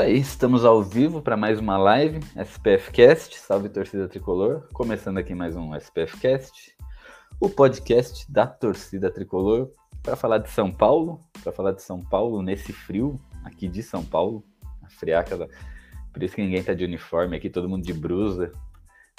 [0.00, 4.66] Isso aí, estamos ao vivo para mais uma live SPF Cast, salve torcida tricolor.
[4.72, 6.74] Começando aqui mais um SPF Cast,
[7.38, 9.70] o podcast da torcida tricolor
[10.02, 14.02] para falar de São Paulo, para falar de São Paulo nesse frio aqui de São
[14.02, 14.42] Paulo,
[14.82, 15.46] a friaca, da...
[16.10, 18.52] por isso que ninguém tá de uniforme aqui, todo mundo de brusa,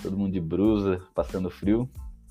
[0.02, 1.88] todo mundo de brusa, passando frio,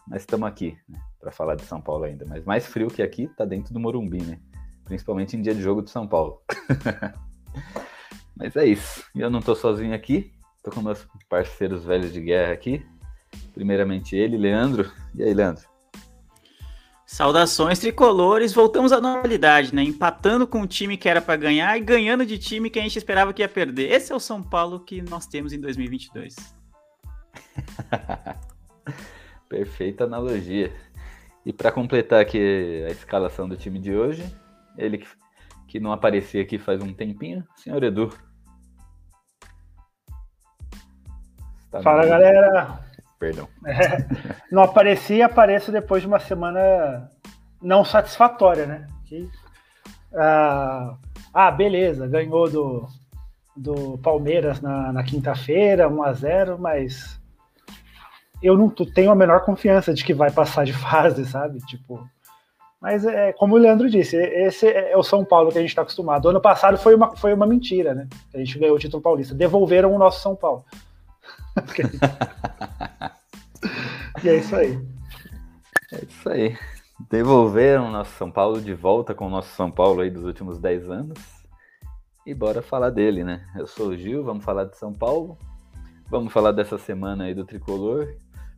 [0.08, 2.24] mas estamos aqui né, para falar de São Paulo ainda.
[2.26, 4.40] Mas mais frio que aqui tá dentro do Morumbi, né?
[4.84, 6.42] Principalmente em dia de jogo de São Paulo.
[8.40, 9.04] Mas é isso.
[9.14, 10.32] Eu não tô sozinho aqui.
[10.64, 12.82] Tô com meus parceiros velhos de guerra aqui.
[13.52, 14.90] Primeiramente ele, Leandro.
[15.14, 15.68] E aí, Leandro?
[17.04, 18.54] Saudações tricolores.
[18.54, 19.82] Voltamos à normalidade, né?
[19.82, 22.96] Empatando com o time que era para ganhar e ganhando de time que a gente
[22.96, 23.92] esperava que ia perder.
[23.92, 26.34] Esse é o São Paulo que nós temos em 2022.
[29.50, 30.72] Perfeita analogia.
[31.44, 34.24] E para completar aqui a escalação do time de hoje,
[34.78, 35.08] ele que,
[35.68, 38.10] que não aparecia aqui faz um tempinho, senhor Edu.
[41.70, 42.80] Tá Fala, galera.
[43.18, 43.46] Perdão.
[43.66, 43.98] É,
[44.50, 47.10] não aparecia, apareço depois de uma semana
[47.60, 48.86] não satisfatória, né?
[49.04, 49.28] Que,
[50.14, 50.94] ah,
[51.32, 52.86] ah, beleza, ganhou do,
[53.54, 57.20] do Palmeiras na, na quinta-feira, 1 a 0 mas
[58.42, 61.58] eu não tenho a menor confiança de que vai passar de fase, sabe?
[61.66, 62.08] Tipo,
[62.80, 65.82] mas é como o Leandro disse, esse é o São Paulo que a gente está
[65.82, 66.30] acostumado.
[66.30, 68.08] Ano passado foi uma, foi uma mentira, né?
[68.32, 69.34] A gente ganhou o título paulista.
[69.34, 70.64] Devolveram o nosso São Paulo.
[74.22, 74.78] e é isso aí.
[75.92, 76.56] É isso aí.
[77.08, 80.58] Devolveram o nosso São Paulo de volta com o nosso São Paulo aí dos últimos
[80.58, 81.18] 10 anos.
[82.26, 83.46] E bora falar dele, né?
[83.56, 85.38] Eu sou o Gil, vamos falar de São Paulo.
[86.08, 88.14] Vamos falar dessa semana aí do tricolor.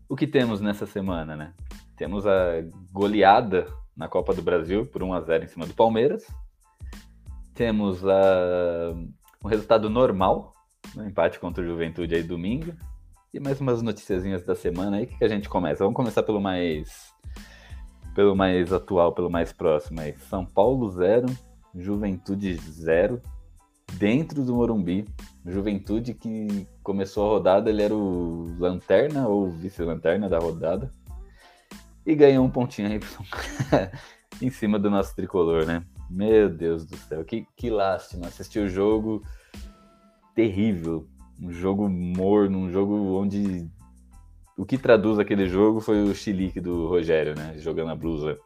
[0.09, 1.55] O que temos nessa semana, né?
[1.97, 3.67] Temos a goleada
[3.97, 6.27] na Copa do Brasil por 1 a 0 em cima do Palmeiras.
[7.55, 8.93] Temos a...
[9.45, 10.52] um resultado normal
[10.95, 12.73] no empate contra o Juventude aí domingo.
[13.33, 15.07] E mais umas noticiazinhas da semana aí.
[15.07, 15.83] que, a gente começa?
[15.83, 17.11] Vamos começar pelo mais
[18.15, 20.15] pelo mais atual, pelo mais próximo aí.
[20.29, 21.27] São Paulo 0,
[21.75, 23.23] Juventude 0,
[23.95, 25.07] dentro do Morumbi.
[25.47, 30.93] Juventude que começou a rodada, ele era o lanterna ou vice-lanterna da rodada.
[32.05, 33.01] E ganhou um pontinho aí
[34.43, 35.83] em cima do nosso tricolor, né?
[36.11, 38.27] Meu Deus do céu, que, que lástima.
[38.27, 39.23] Assistir o jogo
[40.35, 41.07] terrível.
[41.41, 43.69] Um jogo morno, um jogo onde
[44.57, 47.55] o que traduz aquele jogo foi o chilique do Rogério, né?
[47.59, 48.39] Jogando a blusa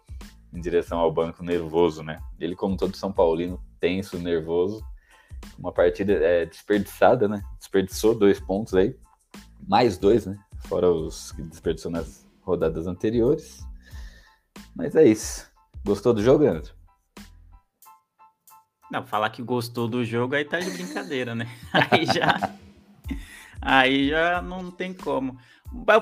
[0.53, 2.21] em direção ao banco nervoso, né?
[2.41, 4.83] Ele, como todo São Paulino, tenso, nervoso.
[5.59, 7.43] Uma partida é, desperdiçada, né?
[7.59, 8.97] Desperdiçou dois pontos aí.
[9.67, 10.39] Mais dois, né?
[10.61, 13.67] Fora os que desperdiçou nas rodadas anteriores.
[14.75, 15.51] Mas é isso.
[15.85, 16.76] Gostou do jogo, Leandro?
[18.97, 21.47] Não, falar que gostou do jogo aí tá de brincadeira, né?
[21.71, 22.55] Aí já.
[23.61, 25.37] aí já não tem como.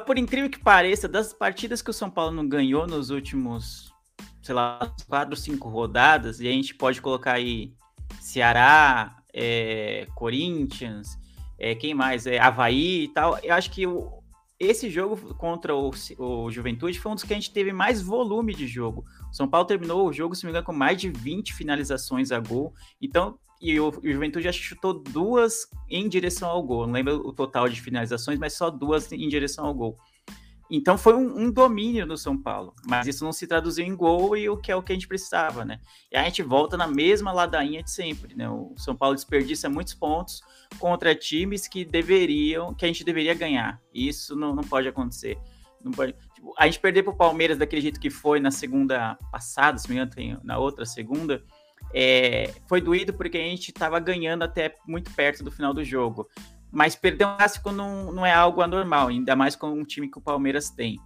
[0.06, 3.92] Por incrível que pareça, das partidas que o São Paulo não ganhou nos últimos,
[4.40, 7.72] sei lá, quatro, cinco rodadas, e a gente pode colocar aí
[8.20, 11.18] Ceará, é, Corinthians,
[11.58, 12.28] é, quem mais?
[12.28, 13.38] É, Havaí e tal.
[13.42, 14.22] Eu acho que o,
[14.60, 18.54] esse jogo contra o, o, Juventude foi um dos que a gente teve mais volume
[18.54, 19.04] de jogo.
[19.34, 22.72] São Paulo terminou o jogo, se me engano, com mais de 20 finalizações a gol.
[23.02, 26.86] Então, e o, o Juventude já chutou duas em direção ao gol.
[26.86, 29.98] Não lembro o total de finalizações, mas só duas em direção ao gol.
[30.70, 34.36] Então foi um, um, domínio no São Paulo, mas isso não se traduziu em gol
[34.36, 35.78] e o que é o que a gente precisava, né?
[36.10, 38.48] E a gente volta na mesma ladainha de sempre, né?
[38.48, 40.40] O São Paulo desperdiça muitos pontos
[40.78, 43.80] contra times que deveriam, que a gente deveria ganhar.
[43.92, 45.38] Isso não, não pode acontecer.
[45.84, 46.14] Não pode,
[46.58, 49.96] a gente perder para o Palmeiras daquele jeito que foi na segunda passada, se me
[49.96, 51.42] engano, na outra segunda,
[51.92, 56.28] é, foi doído porque a gente estava ganhando até muito perto do final do jogo.
[56.70, 60.18] Mas perder um clássico não, não é algo anormal, ainda mais com um time que
[60.18, 60.98] o Palmeiras tem.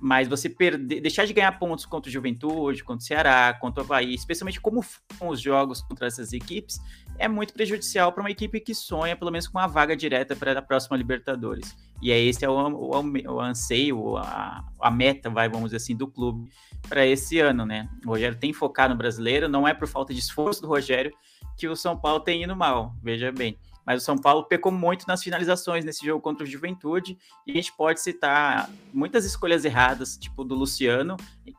[0.00, 3.84] Mas você perder, deixar de ganhar pontos contra o Juventude, contra o Ceará, contra o
[3.84, 6.78] Havaí, especialmente como foram os jogos contra essas equipes,
[7.18, 10.58] é muito prejudicial para uma equipe que sonha, pelo menos, com uma vaga direta para
[10.58, 11.76] a próxima Libertadores.
[12.02, 15.96] E é esse é o, o, o anseio, a, a meta, vai, vamos dizer assim,
[15.96, 16.50] do clube
[16.88, 17.88] para esse ano, né?
[18.04, 21.12] O Rogério tem focado no brasileiro, não é por falta de esforço do Rogério
[21.56, 23.56] que o São Paulo tem indo mal, veja bem.
[23.86, 27.54] Mas o São Paulo pecou muito nas finalizações nesse jogo contra o Juventude, e a
[27.54, 31.16] gente pode citar muitas escolhas erradas, tipo do Luciano,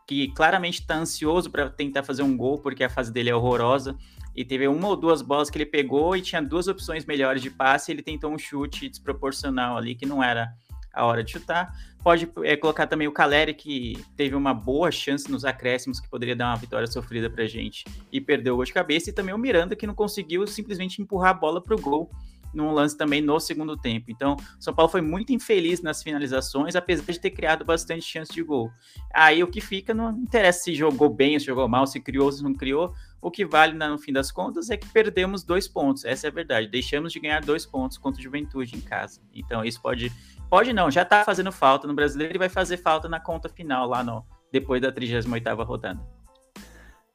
[0.07, 3.95] que claramente está ansioso para tentar fazer um gol, porque a fase dele é horrorosa,
[4.35, 7.49] e teve uma ou duas bolas que ele pegou e tinha duas opções melhores de
[7.49, 10.53] passe, ele tentou um chute desproporcional ali, que não era
[10.93, 11.73] a hora de chutar.
[12.03, 16.35] Pode é, colocar também o Caleri, que teve uma boa chance nos acréscimos, que poderia
[16.35, 19.09] dar uma vitória sofrida pra gente e perdeu o gol de cabeça.
[19.09, 22.09] E também o Miranda, que não conseguiu simplesmente empurrar a bola pro gol
[22.55, 24.05] num lance também no segundo tempo.
[24.09, 28.41] Então, São Paulo foi muito infeliz nas finalizações, apesar de ter criado bastante chance de
[28.41, 28.71] gol.
[29.13, 32.41] Aí o que fica não interessa se jogou bem, se jogou mal, se criou, se
[32.41, 32.93] não criou.
[33.25, 36.05] O que vale no fim das contas é que perdemos dois pontos.
[36.05, 36.67] Essa é a verdade.
[36.67, 39.19] Deixamos de ganhar dois pontos contra o Juventude em casa.
[39.33, 40.11] Então, isso pode
[40.47, 43.87] Pode não, já tá fazendo falta no brasileiro e vai fazer falta na conta final
[43.87, 45.99] lá no depois da 38ª rodada.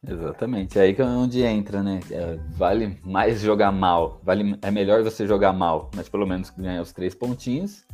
[0.05, 2.01] Exatamente, é aí que é onde entra, né?
[2.11, 6.81] É, vale mais jogar mal, vale, é melhor você jogar mal, mas pelo menos ganhar
[6.81, 7.87] os três pontinhos,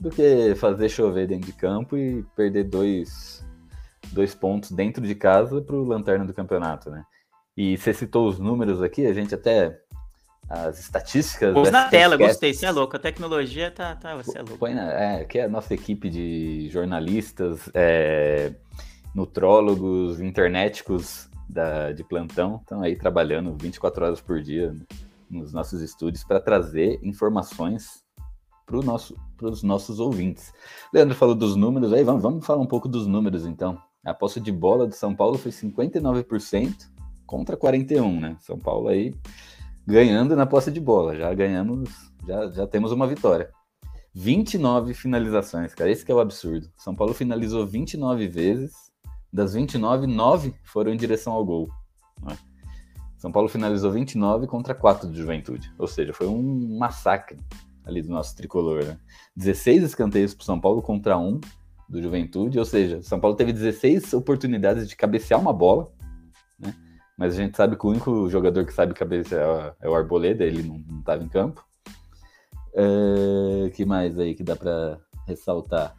[0.00, 3.44] do que fazer chover dentro de campo e perder dois,
[4.12, 7.04] dois pontos dentro de casa para o lanterna do campeonato, né?
[7.58, 9.80] E você citou os números aqui, a gente até
[10.48, 11.52] as estatísticas.
[11.52, 12.54] Pôs na tela, gostei.
[12.54, 12.94] Você é louco.
[12.94, 13.96] A tecnologia tá.
[13.96, 14.58] tá você é louco.
[14.58, 18.52] Põe na, é, que é a nossa equipe de jornalistas, é,
[19.12, 24.72] nutrólogos, internéticos da, de plantão estão aí trabalhando 24 horas por dia
[25.28, 28.04] nos nossos estúdios para trazer informações
[28.64, 30.52] para nosso, os nossos ouvintes.
[30.94, 33.82] Leandro falou dos números, aí vamos, vamos falar um pouco dos números então.
[34.04, 36.97] A posse de bola do São Paulo foi 59%
[37.28, 38.36] contra 41%, né?
[38.40, 39.14] São Paulo aí
[39.86, 41.14] ganhando na posse de bola.
[41.14, 41.88] Já ganhamos,
[42.26, 43.50] já, já temos uma vitória.
[44.14, 45.90] 29 finalizações, cara.
[45.90, 46.68] Esse é o absurdo.
[46.76, 48.72] São Paulo finalizou 29 vezes.
[49.30, 51.68] Das 29, 9 foram em direção ao gol.
[52.22, 52.36] Né?
[53.18, 55.70] São Paulo finalizou 29 contra 4 de Juventude.
[55.78, 57.38] Ou seja, foi um massacre
[57.84, 58.84] ali do nosso tricolor.
[58.84, 58.98] Né?
[59.36, 61.40] 16 escanteios para São Paulo contra 1
[61.90, 62.58] do Juventude.
[62.58, 65.92] Ou seja, São Paulo teve 16 oportunidades de cabecear uma bola.
[67.18, 69.34] Mas a gente sabe que o único jogador que sabe cabeça
[69.80, 71.66] é o Arboleda, ele não estava em campo.
[72.72, 75.96] Uh, que mais aí que dá para ressaltar?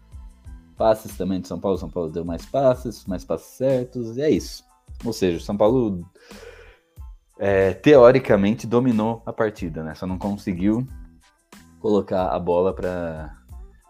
[0.77, 1.77] Passes também de São Paulo.
[1.77, 4.63] São Paulo deu mais passes, mais passes certos, e é isso.
[5.04, 6.10] Ou seja, o São Paulo
[7.38, 9.94] é, teoricamente dominou a partida, né?
[9.95, 10.88] Só não conseguiu
[11.81, 13.36] colocar a bola para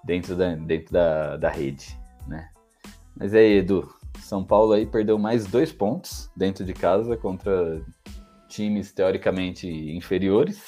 [0.04, 1.96] dentro da, dentro da, da rede,
[2.28, 2.50] né?
[3.16, 3.88] Mas aí, Edu,
[4.22, 7.82] são Paulo aí perdeu mais dois pontos dentro de casa contra
[8.48, 10.64] times teoricamente inferiores,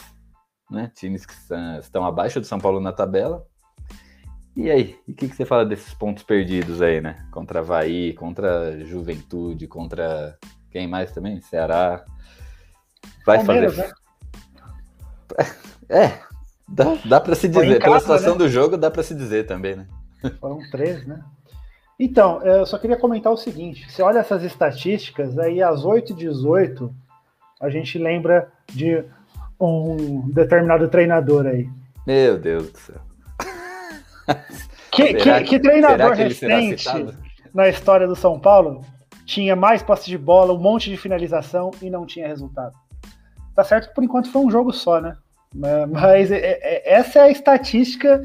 [0.70, 0.92] né?
[0.96, 1.34] Times que
[1.80, 3.46] estão abaixo do São Paulo na tabela.
[4.56, 7.26] E aí, o que, que, você fala desses pontos perdidos aí, né?
[7.32, 10.38] Contra Havaí, contra Juventude, contra
[10.70, 11.40] quem mais também?
[11.42, 12.04] Ceará.
[13.26, 13.88] Vai Palmeiras, fazer.
[13.88, 13.94] Né?
[15.94, 16.22] É,
[16.70, 17.82] dá, dá para se dizer.
[17.82, 18.38] Pela situação né?
[18.38, 19.88] do jogo, dá para se dizer também, né?
[20.40, 21.22] Foram três, né?
[22.04, 26.92] Então, eu só queria comentar o seguinte: você olha essas estatísticas, aí às 8h18,
[27.62, 29.06] a gente lembra de
[29.60, 31.70] um determinado treinador aí.
[32.08, 33.02] Meu Deus do céu.
[34.92, 36.86] Que, que, que, treinador que recente
[37.54, 38.84] na história do São Paulo
[39.26, 42.74] tinha mais posse de bola, um monte de finalização e não tinha resultado?
[43.56, 45.16] Tá certo que por enquanto foi um jogo só, né?
[45.90, 48.22] Mas é, é, essa é a estatística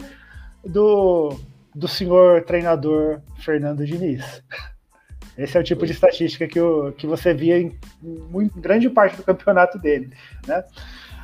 [0.65, 1.39] do,
[1.77, 4.43] do senhor treinador Fernando Diniz.
[5.37, 9.19] Esse é o tipo de estatística que, o, que você via em, muito, grande parte
[9.19, 10.11] do campeonato dele.
[10.47, 10.65] Né?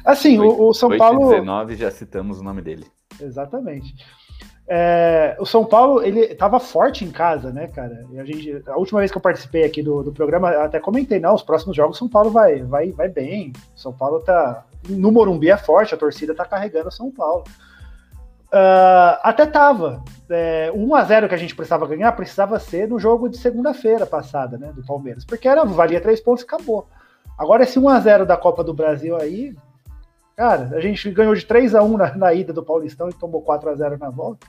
[0.05, 1.31] Assim, 8, o, o, São 8 Paulo.
[1.31, 2.85] 19 já citamos o nome dele.
[3.19, 3.95] Exatamente.
[4.69, 8.05] É, o São Paulo, ele estava forte em casa, né, cara?
[8.19, 11.35] A, gente, a última vez que eu participei aqui do, do programa, até comentei, não,
[11.35, 13.55] os próximos jogos São Paulo vai, vai, vai bem.
[13.75, 14.67] São Paulo tá.
[14.87, 17.45] No Morumbi é forte, a torcida tá carregando São Paulo.
[18.53, 20.05] Uh, até tava.
[20.29, 24.07] É, 1 a 0 que a gente precisava ganhar, precisava ser no jogo de segunda-feira
[24.07, 24.73] passada, né?
[24.75, 25.25] Do Palmeiras.
[25.25, 26.87] Porque era, valia três pontos e acabou.
[27.39, 29.55] Agora, esse 1 a 0 da Copa do Brasil aí,
[30.37, 33.41] cara, a gente ganhou de 3 a 1 na, na ida do Paulistão e tomou
[33.43, 34.47] 4 a 0 na volta.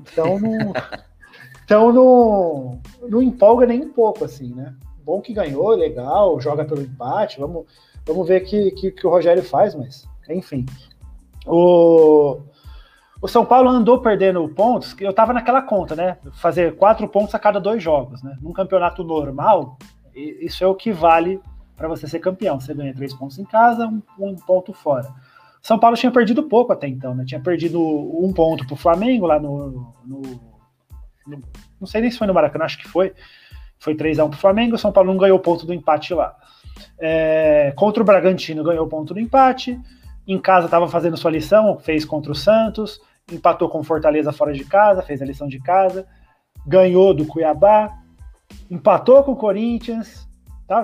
[0.00, 0.72] Então não.
[1.64, 4.74] então não, não empolga nem um pouco, assim, né?
[5.02, 7.66] Bom que ganhou, legal, joga pelo empate, vamos,
[8.06, 10.64] vamos ver o que, que, que o Rogério faz, mas enfim.
[11.46, 12.40] O,
[13.24, 16.18] o São Paulo andou perdendo pontos, que eu tava naquela conta, né?
[16.34, 18.36] Fazer quatro pontos a cada dois jogos, né?
[18.42, 19.78] Num campeonato normal,
[20.14, 21.40] isso é o que vale
[21.74, 22.60] para você ser campeão.
[22.60, 25.08] Você ganha três pontos em casa, um, um, ponto fora.
[25.62, 27.24] São Paulo tinha perdido pouco até então, né?
[27.24, 30.22] Tinha perdido um ponto pro Flamengo lá no, no,
[31.26, 31.40] no
[31.80, 33.14] não sei nem se foi no Maracanã, acho que foi.
[33.78, 36.36] Foi 3x1 pro Flamengo, o São Paulo não ganhou ponto do empate lá.
[36.98, 39.80] É, contra o Bragantino ganhou ponto do empate.
[40.28, 43.00] Em casa estava fazendo sua lição, fez contra o Santos
[43.30, 46.06] empatou com Fortaleza fora de casa, fez a lição de casa,
[46.66, 47.98] ganhou do Cuiabá,
[48.70, 50.28] empatou com o Corinthians,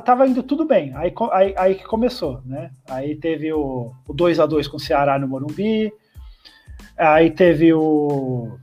[0.04, 0.92] tava indo tudo bem.
[0.94, 2.70] Aí, aí, aí que começou, né?
[2.88, 5.92] Aí teve o, o 2 a 2 com o Ceará no Morumbi,
[6.96, 8.58] aí teve o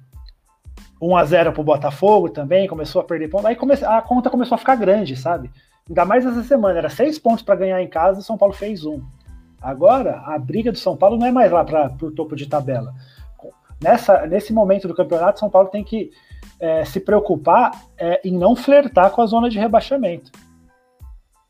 [1.02, 3.46] 1 a 0 pro Botafogo também, começou a perder pontos.
[3.46, 5.52] Aí a conta começou a ficar grande, sabe?
[5.88, 8.84] Ainda mais essa semana, era seis pontos para ganhar em casa, o São Paulo fez
[8.86, 9.02] um.
[9.62, 12.94] Agora, a briga do São Paulo não é mais lá para o topo de tabela
[13.82, 16.12] nessa, nesse momento do campeonato, São Paulo tem que
[16.60, 20.32] é, se preocupar é, em não flertar com a zona de rebaixamento.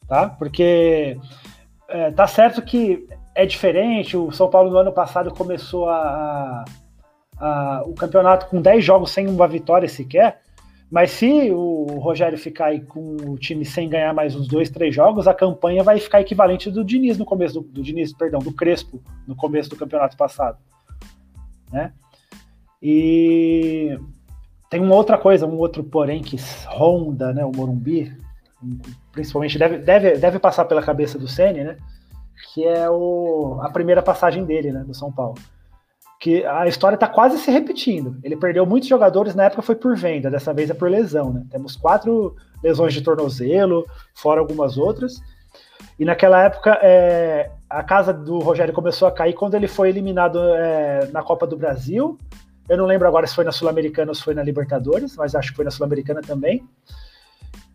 [0.08, 0.30] Tá?
[0.30, 1.18] Porque
[1.88, 4.18] é, tá certo que é diferente.
[4.18, 6.66] O São Paulo no ano passado começou a,
[7.40, 10.42] a, o campeonato com 10 jogos sem uma vitória sequer.
[10.90, 14.96] Mas se o Rogério ficar aí com o time sem ganhar mais uns dois, três
[14.96, 18.54] jogos, a campanha vai ficar equivalente do Diniz no começo do, do Diniz, perdão, do
[18.54, 20.58] Crespo no começo do campeonato passado,
[21.70, 21.92] né?
[22.90, 24.00] E
[24.70, 28.16] tem uma outra coisa, um outro porém que ronda né, o Morumbi,
[29.12, 31.76] principalmente deve, deve, deve passar pela cabeça do Ceni, né?
[32.54, 35.36] Que é o, a primeira passagem dele, né, do São Paulo.
[36.18, 38.16] Que a história está quase se repetindo.
[38.24, 41.46] Ele perdeu muitos jogadores, na época foi por venda, dessa vez é por lesão, né?
[41.52, 45.22] Temos quatro lesões de tornozelo, fora algumas outras.
[46.00, 50.40] E naquela época, é, a casa do Rogério começou a cair quando ele foi eliminado
[50.56, 52.18] é, na Copa do Brasil
[52.70, 55.52] eu não lembro agora se foi na Sul-Americana ou se foi na Libertadores, mas acho
[55.52, 56.68] que foi na Sul-Americana também.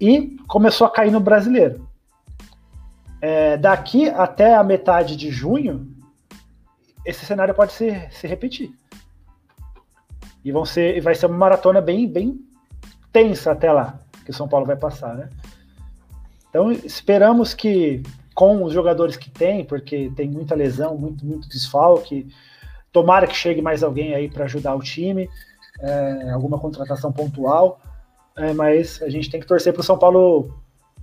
[0.01, 1.89] E começou a cair no brasileiro.
[3.21, 5.89] É, daqui até a metade de junho,
[7.07, 8.73] esse cenário pode se, se repetir.
[10.45, 12.41] E vão ser, vai ser uma maratona bem, bem
[13.13, 15.29] tensa até lá, que o São Paulo vai passar, né?
[16.49, 18.03] Então esperamos que
[18.35, 22.29] com os jogadores que tem, porque tem muita lesão, muito, muito desfalque,
[22.93, 25.29] Tomara que chegue mais alguém aí para ajudar o time,
[25.81, 27.81] é, alguma contratação pontual,
[28.37, 30.55] é, mas a gente tem que torcer para o São Paulo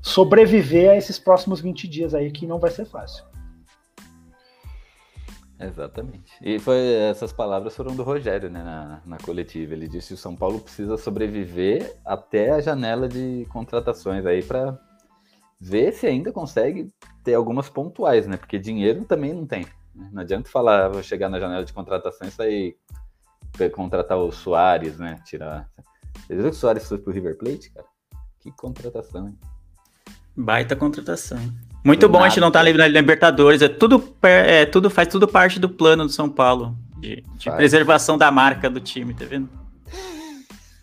[0.02, 3.24] sobreviver a esses próximos 20 dias aí, que não vai ser fácil.
[5.60, 6.32] Exatamente.
[6.42, 9.74] E foi essas palavras foram do Rogério, né, na, na coletiva.
[9.74, 14.80] Ele disse que o São Paulo precisa sobreviver até a janela de contratações aí para
[15.60, 16.90] ver se ainda consegue
[17.26, 18.38] ter algumas pontuais, né?
[18.38, 19.66] Porque dinheiro também não tem.
[20.12, 22.78] Não adianta falar, vou chegar na janela de contratação e sair
[23.74, 25.20] contratar o Soares, né?
[25.26, 25.70] Tirar.
[26.22, 27.86] Você viu que o Soares foi pro River Plate, cara?
[28.40, 29.38] Que contratação, hein?
[30.36, 31.40] Baita contratação.
[31.84, 32.26] Muito do bom nada.
[32.26, 33.62] a gente não estar tá na Libertadores.
[33.62, 38.18] É tudo, é, tudo faz tudo parte do plano do São Paulo de, de preservação
[38.18, 39.50] da marca do time, tá vendo?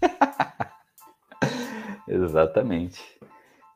[2.08, 3.00] Exatamente.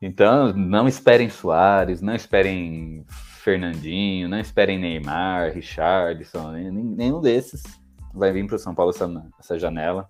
[0.00, 3.04] Então, não esperem Soares, não esperem
[3.40, 7.62] Fernandinho, não esperem Neymar, Richardson, nenhum desses
[8.14, 10.08] vai vir para o São Paulo essa, essa janela.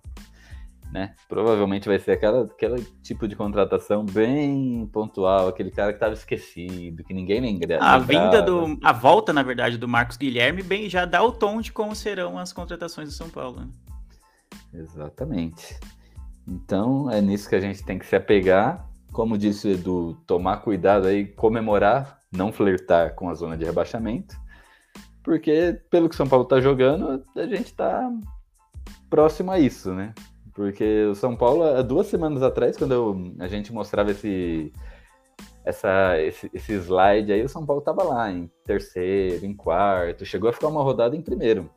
[0.91, 1.15] Né?
[1.29, 7.01] Provavelmente vai ser aquela, aquela tipo de contratação bem pontual, aquele cara que estava esquecido,
[7.05, 7.81] que ninguém lembra.
[7.81, 8.77] A vinda do.
[8.83, 12.37] A volta, na verdade, do Marcos Guilherme bem já dá o tom de como serão
[12.37, 13.61] as contratações do São Paulo.
[13.61, 13.69] Né?
[14.73, 15.79] Exatamente.
[16.45, 18.85] Então é nisso que a gente tem que se apegar.
[19.13, 24.35] Como disse o Edu, tomar cuidado aí, comemorar não flertar com a zona de rebaixamento,
[25.23, 28.11] porque pelo que o São Paulo está jogando, a gente está
[29.09, 30.13] próximo a isso, né?
[30.53, 34.73] Porque o São Paulo, há duas semanas atrás, quando eu, a gente mostrava esse,
[35.63, 40.49] essa, esse, esse slide aí, o São Paulo estava lá em terceiro, em quarto, chegou
[40.49, 41.69] a ficar uma rodada em primeiro.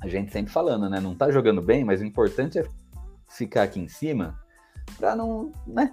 [0.00, 1.00] A gente sempre falando, né?
[1.00, 2.66] Não tá jogando bem, mas o importante é
[3.28, 4.38] ficar aqui em cima
[4.98, 5.92] para não, né?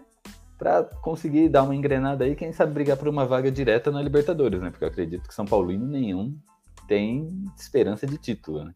[0.64, 4.62] Para conseguir dar uma engrenada aí, quem sabe brigar por uma vaga direta na Libertadores,
[4.62, 4.70] né?
[4.72, 6.38] Porque eu acredito que São Paulino nenhum
[6.88, 7.28] tem
[7.58, 8.74] esperança de título, né?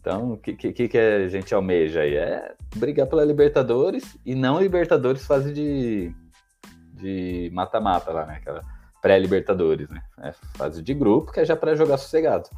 [0.00, 2.16] Então, o que, que, que a gente almeja aí?
[2.16, 6.14] É brigar pela Libertadores e não Libertadores fase de
[6.94, 8.36] de mata-mata lá, né?
[8.36, 8.62] Aquela
[9.02, 10.02] pré-Libertadores, né?
[10.22, 12.48] É fase de grupo, que é já para jogar sossegado.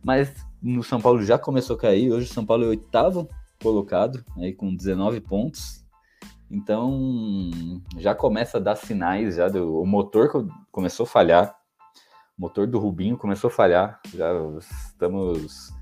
[0.00, 0.32] Mas
[0.62, 3.28] no São Paulo já começou a cair, hoje o São Paulo é oitavo
[3.60, 5.84] colocado, aí com 19 pontos,
[6.50, 7.30] então
[7.96, 11.56] já começa a dar sinais já do o motor começou a falhar.
[12.36, 14.00] O motor do Rubinho começou a falhar.
[14.14, 15.72] Já estamos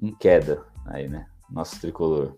[0.00, 1.26] em queda aí, né?
[1.50, 2.34] Nosso tricolor.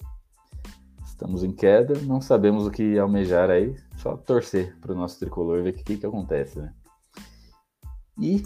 [1.05, 5.65] Estamos em queda, não sabemos o que almejar aí, só torcer para o nosso tricolor
[5.65, 6.73] ver o que, que acontece, né?
[8.21, 8.45] E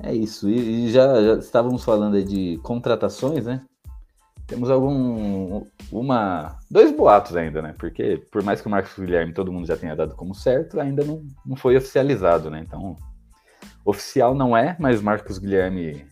[0.00, 0.48] é isso.
[0.48, 3.64] E, já, já, estávamos falando de contratações, né?
[4.48, 5.62] Temos algum.
[5.92, 6.58] uma.
[6.70, 7.74] dois boatos ainda, né?
[7.78, 11.04] Porque por mais que o Marcos Guilherme todo mundo já tenha dado como certo, ainda
[11.04, 12.64] não, não foi oficializado, né?
[12.66, 12.96] Então,
[13.84, 16.06] oficial não é, mas Marcos Guilherme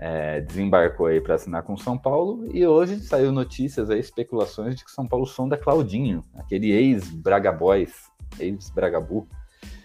[0.00, 4.82] é, desembarcou aí para assinar com São Paulo e hoje saiu notícias aí, especulações de
[4.82, 9.28] que São Paulo sonda Claudinho, aquele ex-Braga Boys, ex-Bragabu,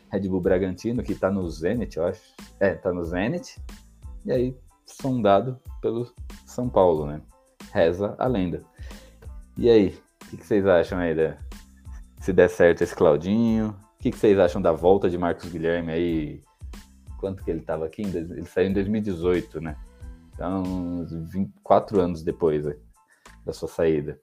[0.10, 2.22] Red Bull Bragantino, que tá no Zenit, eu acho.
[2.58, 3.62] É, tá no Zenit.
[4.26, 6.12] E aí, sondado pelo
[6.46, 7.22] São Paulo, né?
[7.72, 8.64] Reza a lenda.
[9.58, 11.38] E aí, o que, que, vocês acham aí da,
[12.20, 13.76] se der certo esse Claudinho?
[13.96, 16.44] O que, que, vocês acham da volta de Marcos Guilherme aí?
[17.18, 18.04] Quanto que ele tava aqui?
[18.04, 19.76] Ele saiu em 2018, né?
[20.34, 22.66] Então, 24 anos depois
[23.46, 24.20] da sua saída.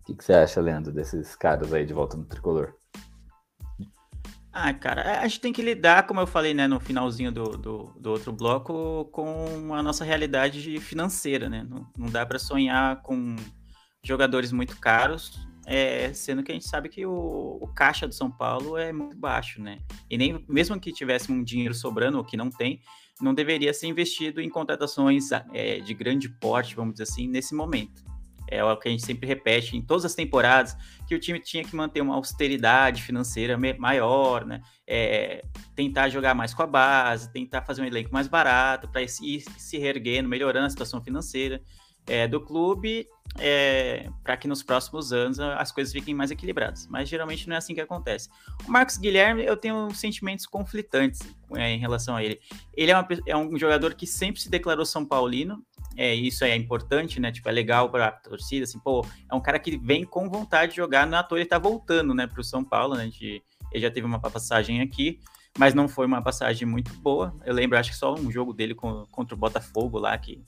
[0.00, 2.72] O que, que você acha, Leandro, desses caras aí de volta no tricolor?
[4.58, 7.92] Ah, cara, a gente tem que lidar, como eu falei, né, no finalzinho do, do,
[8.00, 11.62] do outro bloco, com a nossa realidade financeira, né?
[11.68, 13.36] Não, não dá para sonhar com
[14.02, 18.30] jogadores muito caros, é, sendo que a gente sabe que o, o, caixa do São
[18.30, 19.80] Paulo é muito baixo, né?
[20.08, 22.80] E nem mesmo que tivesse um dinheiro sobrando, o que não tem,
[23.20, 28.02] não deveria ser investido em contratações é, de grande porte, vamos dizer assim, nesse momento.
[28.48, 30.76] É o que a gente sempre repete em todas as temporadas,
[31.06, 34.62] que o time tinha que manter uma austeridade financeira maior, né?
[34.86, 39.08] É, tentar jogar mais com a base, tentar fazer um elenco mais barato para ir
[39.08, 41.60] se reerguendo, melhorando a situação financeira
[42.06, 43.06] é, do clube,
[43.38, 46.86] é, para que nos próximos anos as coisas fiquem mais equilibradas.
[46.86, 48.28] Mas geralmente não é assim que acontece.
[48.66, 51.20] O Marcos Guilherme, eu tenho sentimentos conflitantes
[51.54, 52.40] é, em relação a ele.
[52.74, 55.64] Ele é, uma, é um jogador que sempre se declarou São Paulino,
[55.96, 57.32] é, isso é importante, né?
[57.32, 60.72] Tipo, é legal para a torcida, assim, pô, é um cara que vem com vontade
[60.72, 63.06] de jogar, não é toa ele tá voltando, né, para o São Paulo, né?
[63.06, 65.20] De, ele já teve uma passagem aqui,
[65.58, 67.34] mas não foi uma passagem muito boa.
[67.44, 70.42] Eu lembro, acho que só um jogo dele com, contra o Botafogo lá, que,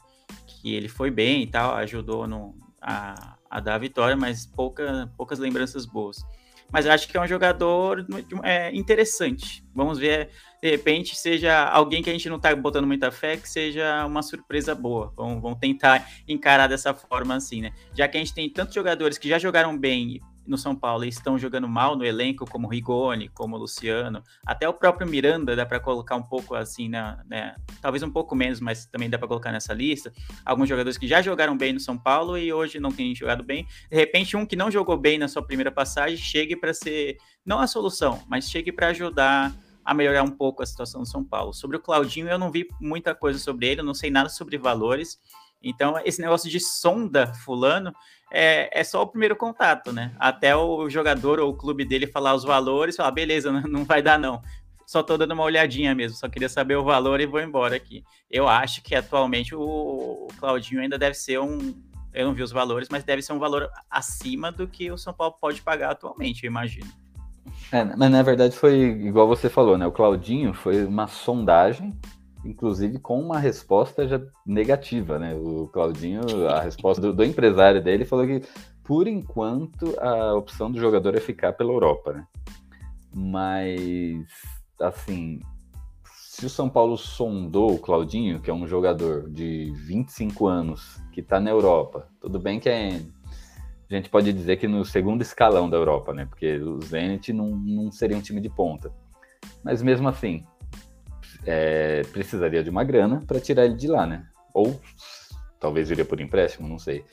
[0.47, 5.11] que ele foi bem e tal, ajudou no, a, a dar a vitória, mas pouca,
[5.17, 6.25] poucas lembranças boas
[6.71, 8.07] mas eu acho que é um jogador
[8.43, 9.65] é, interessante.
[9.75, 10.31] Vamos ver,
[10.63, 14.23] de repente, seja alguém que a gente não está botando muita fé, que seja uma
[14.23, 15.13] surpresa boa.
[15.17, 17.73] Vamos, vamos tentar encarar dessa forma assim, né?
[17.95, 21.09] Já que a gente tem tantos jogadores que já jogaram bem no São Paulo e
[21.09, 25.79] estão jogando mal no elenco, como Rigoni, como Luciano, até o próprio Miranda dá para
[25.79, 29.53] colocar um pouco assim, né, né, talvez um pouco menos, mas também dá para colocar
[29.53, 30.13] nessa lista.
[30.45, 33.67] Alguns jogadores que já jogaram bem no São Paulo e hoje não têm jogado bem.
[33.91, 37.61] De repente, um que não jogou bem na sua primeira passagem chegue para ser não
[37.61, 41.55] a solução, mas chegue para ajudar a melhorar um pouco a situação do São Paulo.
[41.55, 44.59] Sobre o Claudinho, eu não vi muita coisa sobre ele, eu não sei nada sobre
[44.59, 45.19] valores.
[45.63, 47.93] Então, esse negócio de sonda fulano
[48.31, 50.13] é, é só o primeiro contato, né?
[50.19, 54.19] Até o jogador ou o clube dele falar os valores, falar, beleza, não vai dar
[54.19, 54.43] não.
[54.87, 58.03] Só tô dando uma olhadinha mesmo, só queria saber o valor e vou embora aqui.
[58.31, 61.75] Eu acho que atualmente o, Claudinho ainda deve ser um.
[62.15, 65.13] Eu não vi os valores, mas deve ser um valor acima do que o São
[65.13, 66.91] Paulo pode pagar atualmente, eu imagino.
[67.71, 69.87] É, mas na verdade foi igual você falou, né?
[69.87, 71.95] O Claudinho foi uma sondagem
[72.49, 75.35] inclusive com uma resposta já negativa, né?
[75.35, 78.43] O Claudinho, a resposta do, do, empresário dele falou que,
[78.83, 82.27] por enquanto, a opção do jogador é ficar pela Europa, né?
[83.15, 84.27] Mas,
[84.81, 85.41] assim,
[86.05, 91.21] se o São Paulo sondou o Claudinho, que é um jogador de 25 anos, que
[91.21, 93.03] está na Europa, tudo bem que é,
[93.91, 96.25] a gente pode dizer que no segundo escalão da Europa, né?
[96.25, 98.91] Porque o Zenit não, não seria um time de ponta.
[99.63, 100.47] Mas mesmo assim,
[101.47, 104.27] é, precisaria de uma grana para tirar ele de lá, né?
[104.55, 104.81] Ou
[105.61, 107.05] talvez iria por empréstimo, não sei.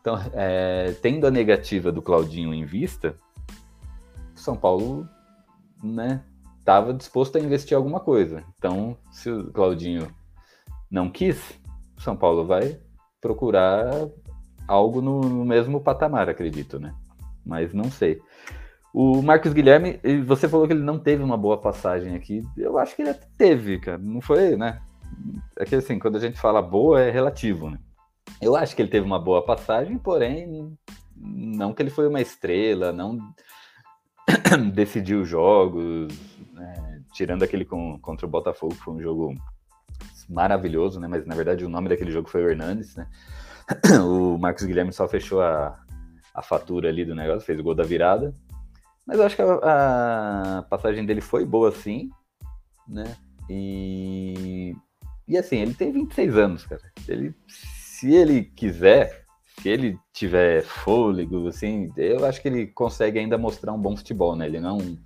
[0.00, 3.14] Então, é, tendo a negativa do Claudinho em vista,
[4.34, 5.06] São Paulo,
[5.82, 6.22] né,
[6.58, 8.42] estava disposto a investir alguma coisa.
[8.56, 10.08] Então, se o Claudinho
[10.90, 11.60] não quis,
[11.98, 12.80] São Paulo vai
[13.20, 14.08] procurar
[14.66, 16.94] algo no, no mesmo patamar, acredito, né?
[17.44, 18.20] Mas não sei.
[18.92, 22.42] O Marcos Guilherme, você falou que ele não teve uma boa passagem aqui.
[22.56, 23.98] Eu acho que ele até teve, cara.
[23.98, 24.80] Não foi, né?
[25.58, 27.78] É que assim, quando a gente fala boa, é relativo, né?
[28.40, 30.76] Eu acho que ele teve uma boa passagem, porém,
[31.16, 33.18] não que ele foi uma estrela, não
[34.72, 36.12] decidiu jogos,
[36.52, 37.02] né?
[37.12, 39.34] tirando aquele com, contra o Botafogo, que foi um jogo
[40.28, 41.08] maravilhoso, né?
[41.08, 43.06] Mas na verdade o nome daquele jogo foi o Hernandes, né?
[44.04, 45.78] O Marcos Guilherme só fechou a,
[46.34, 48.32] a fatura ali do negócio, fez o gol da virada.
[49.10, 52.10] Mas eu acho que a, a passagem dele foi boa sim,
[52.86, 53.16] né?
[53.48, 54.72] E
[55.26, 56.80] E assim, ele tem 26 anos, cara.
[57.08, 59.24] Ele, se ele quiser,
[59.58, 64.36] se ele tiver fôlego, assim, eu acho que ele consegue ainda mostrar um bom futebol,
[64.36, 64.46] né?
[64.46, 64.98] Ele não é um,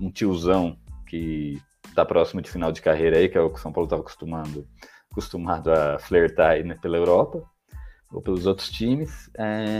[0.00, 1.62] um tiozão que
[1.94, 4.02] tá próximo de final de carreira aí, que é o que o São Paulo estava
[4.02, 4.66] acostumado,
[5.12, 7.40] acostumado a flertar aí, né, pela Europa
[8.10, 9.30] ou pelos outros times.
[9.38, 9.78] É,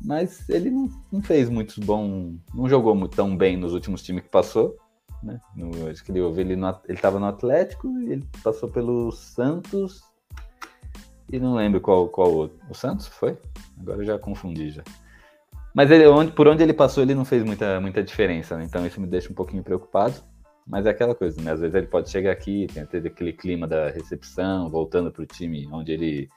[0.00, 4.28] mas ele não, não, fez muito bom, não jogou tão bem nos últimos times que
[4.28, 4.76] passou.
[5.22, 5.40] Né?
[5.56, 10.02] No, acho que ele ele estava no Atlético, ele passou pelo Santos
[11.30, 12.58] e não lembro qual, qual outro.
[12.70, 13.36] O Santos foi?
[13.80, 14.82] Agora já confundi já.
[15.74, 18.64] Mas ele, onde, por onde ele passou, ele não fez muita, muita diferença, né?
[18.64, 20.14] então isso me deixa um pouquinho preocupado.
[20.66, 21.52] Mas é aquela coisa, né?
[21.52, 25.26] Às vezes ele pode chegar aqui, tem ter aquele clima da recepção, voltando para o
[25.26, 26.28] time onde ele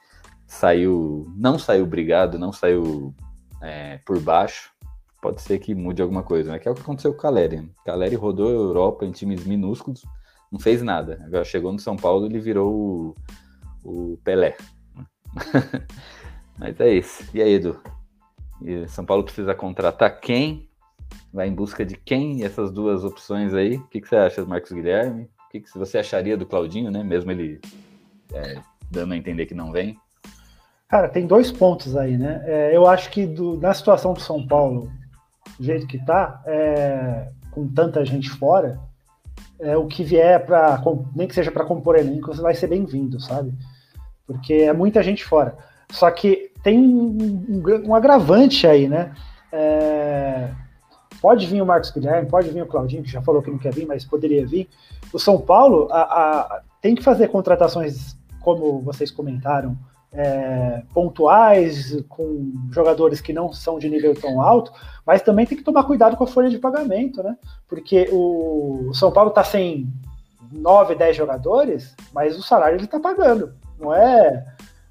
[0.46, 3.14] saiu, não saiu brigado, não saiu
[3.62, 4.70] é, por baixo.
[5.20, 6.58] Pode ser que mude alguma coisa, né?
[6.58, 7.70] Que é o que aconteceu com o Caleri.
[7.84, 10.04] Caleri rodou a Europa em times minúsculos,
[10.50, 11.22] não fez nada.
[11.24, 13.14] Agora chegou no São Paulo, ele virou
[13.84, 14.56] o, o Pelé.
[16.58, 17.24] Mas é isso.
[17.32, 17.80] E aí, Edu?
[18.60, 20.68] E São Paulo precisa contratar quem?
[21.32, 22.44] Vai em busca de quem?
[22.44, 23.76] Essas duas opções aí.
[23.76, 25.30] O que, que você acha Marcos Guilherme?
[25.46, 27.02] O que, que você acharia do Claudinho, né?
[27.02, 27.60] Mesmo ele
[28.34, 29.96] é, dando a entender que não vem.
[30.92, 32.42] Cara, tem dois pontos aí, né?
[32.44, 34.92] É, eu acho que do, na situação do São Paulo,
[35.58, 38.78] do jeito que tá, é, com tanta gente fora,
[39.58, 40.82] é, o que vier para
[41.16, 43.54] nem que seja para compor elenco, vai ser bem-vindo, sabe?
[44.26, 45.56] Porque é muita gente fora.
[45.90, 49.14] Só que tem um, um, agravante aí, né?
[49.50, 50.50] É,
[51.22, 53.72] pode vir o Marcos Guilherme, pode vir o Claudinho, que já falou que não quer
[53.72, 54.68] vir, mas poderia vir.
[55.10, 59.74] O São Paulo a, a, tem que fazer contratações, como vocês comentaram,
[60.12, 64.72] é, pontuais, com jogadores que não são de nível tão alto,
[65.06, 67.36] mas também tem que tomar cuidado com a folha de pagamento, né?
[67.66, 69.90] Porque o São Paulo está sem
[70.52, 73.54] 9, 10 jogadores, mas o salário ele está pagando.
[73.80, 74.44] Não é,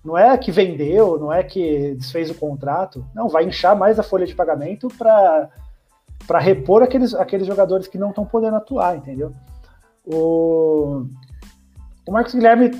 [0.03, 3.05] não é que vendeu, não é que desfez o contrato.
[3.13, 8.09] Não, vai inchar mais a folha de pagamento para repor aqueles, aqueles jogadores que não
[8.09, 9.31] estão podendo atuar, entendeu?
[10.03, 11.05] O,
[12.07, 12.71] o Marcos Guilherme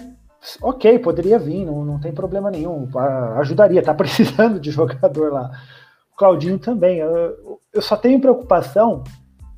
[0.61, 2.87] ok, poderia vir, não, não tem problema nenhum,
[3.37, 5.51] ajudaria, tá precisando de jogador lá.
[6.13, 6.99] O Claudinho também.
[6.99, 9.03] Eu, eu só tenho preocupação,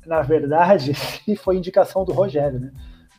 [0.06, 2.72] na verdade, se foi indicação do Rogério, né?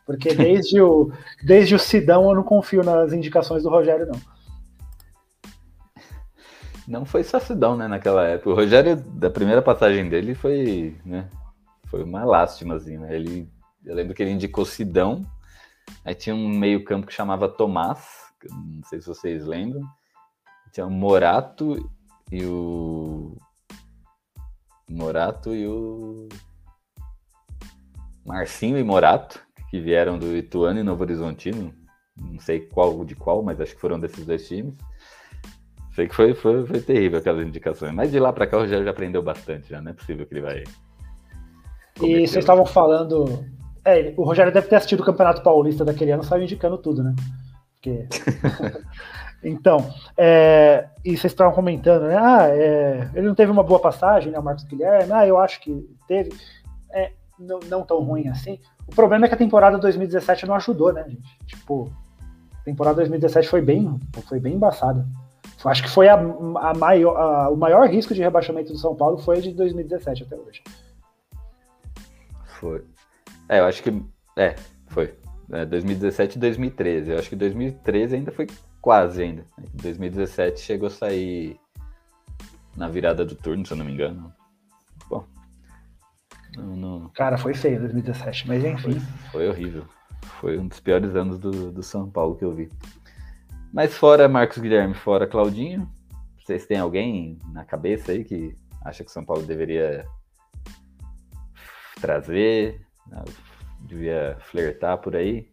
[0.04, 1.10] Porque desde o,
[1.42, 4.36] desde o Sidão eu não confio nas indicações do Rogério, não.
[6.86, 8.50] Não foi só Sidão, né, naquela época.
[8.50, 11.28] O Rogério, da primeira passagem dele, foi, né,
[11.86, 13.12] foi uma lástima, assim, né?
[13.12, 13.48] Ele,
[13.84, 15.26] eu lembro que ele indicou Sidão,
[16.04, 19.82] Aí tinha um meio-campo que chamava Tomás, não sei se vocês lembram.
[20.72, 21.90] Tinha o Morato
[22.30, 23.36] e o.
[24.88, 26.28] Morato e o.
[28.24, 31.72] Marcinho e Morato, que vieram do Ituano e Novo Horizontino.
[32.16, 34.74] Não sei qual de qual, mas acho que foram desses dois times.
[35.94, 37.94] Sei que foi, foi, foi terrível aquelas indicações.
[37.94, 40.34] Mas de lá para cá o Rogério já aprendeu bastante, já não é possível que
[40.34, 40.64] ele vai.
[42.02, 43.24] E vocês estavam falando
[43.86, 47.14] é, o Rogério deve ter assistido o Campeonato Paulista daquele ano, saiu indicando tudo, né?
[47.74, 48.08] Porque...
[49.44, 52.16] então, é, e vocês estavam comentando, né?
[52.18, 54.38] Ah, é, ele não teve uma boa passagem, né?
[54.38, 56.30] O Marcos Guilherme, ah, eu acho que teve.
[56.90, 58.58] É, não, não tão ruim assim.
[58.88, 61.38] O problema é que a temporada 2017 não ajudou, né, gente?
[61.46, 61.92] Tipo,
[62.60, 65.06] a temporada 2017 foi bem, foi bem embaçada.
[65.64, 69.18] Acho que foi a, a maior, a, o maior risco de rebaixamento do São Paulo
[69.18, 70.62] foi de 2017 até hoje.
[72.58, 72.84] Foi.
[73.48, 73.90] É, eu acho que.
[74.36, 74.54] É,
[74.88, 75.14] foi.
[75.52, 77.10] É, 2017 e 2013.
[77.10, 78.46] Eu acho que 2013 ainda foi
[78.80, 79.44] quase ainda.
[79.74, 81.58] 2017 chegou a sair
[82.76, 84.32] na virada do turno, se eu não me engano.
[85.08, 85.24] Bom.
[86.56, 87.08] Não, não...
[87.10, 88.92] Cara, foi feio 2017, mas enfim.
[88.92, 89.84] Foi, foi, horrível.
[90.40, 92.68] Foi um dos piores anos do, do São Paulo que eu vi.
[93.72, 95.90] Mas fora Marcos Guilherme, fora Claudinho,
[96.38, 98.54] vocês têm alguém na cabeça aí que
[98.84, 100.06] acha que São Paulo deveria
[102.00, 102.85] trazer?
[103.08, 103.24] Né?
[103.80, 105.48] Devia flertar por aí.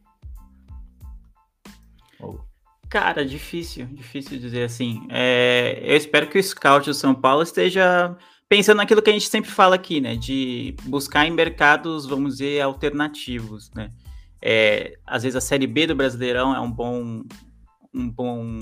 [2.93, 5.07] Cara, difícil, difícil dizer assim.
[5.09, 8.15] É, eu espero que o scout do São Paulo esteja
[8.47, 10.15] pensando naquilo que a gente sempre fala aqui, né?
[10.15, 13.89] De buscar em mercados, vamos dizer, alternativos, né?
[14.39, 17.23] É, às vezes a Série B do Brasileirão é um bom,
[17.91, 18.59] um bom,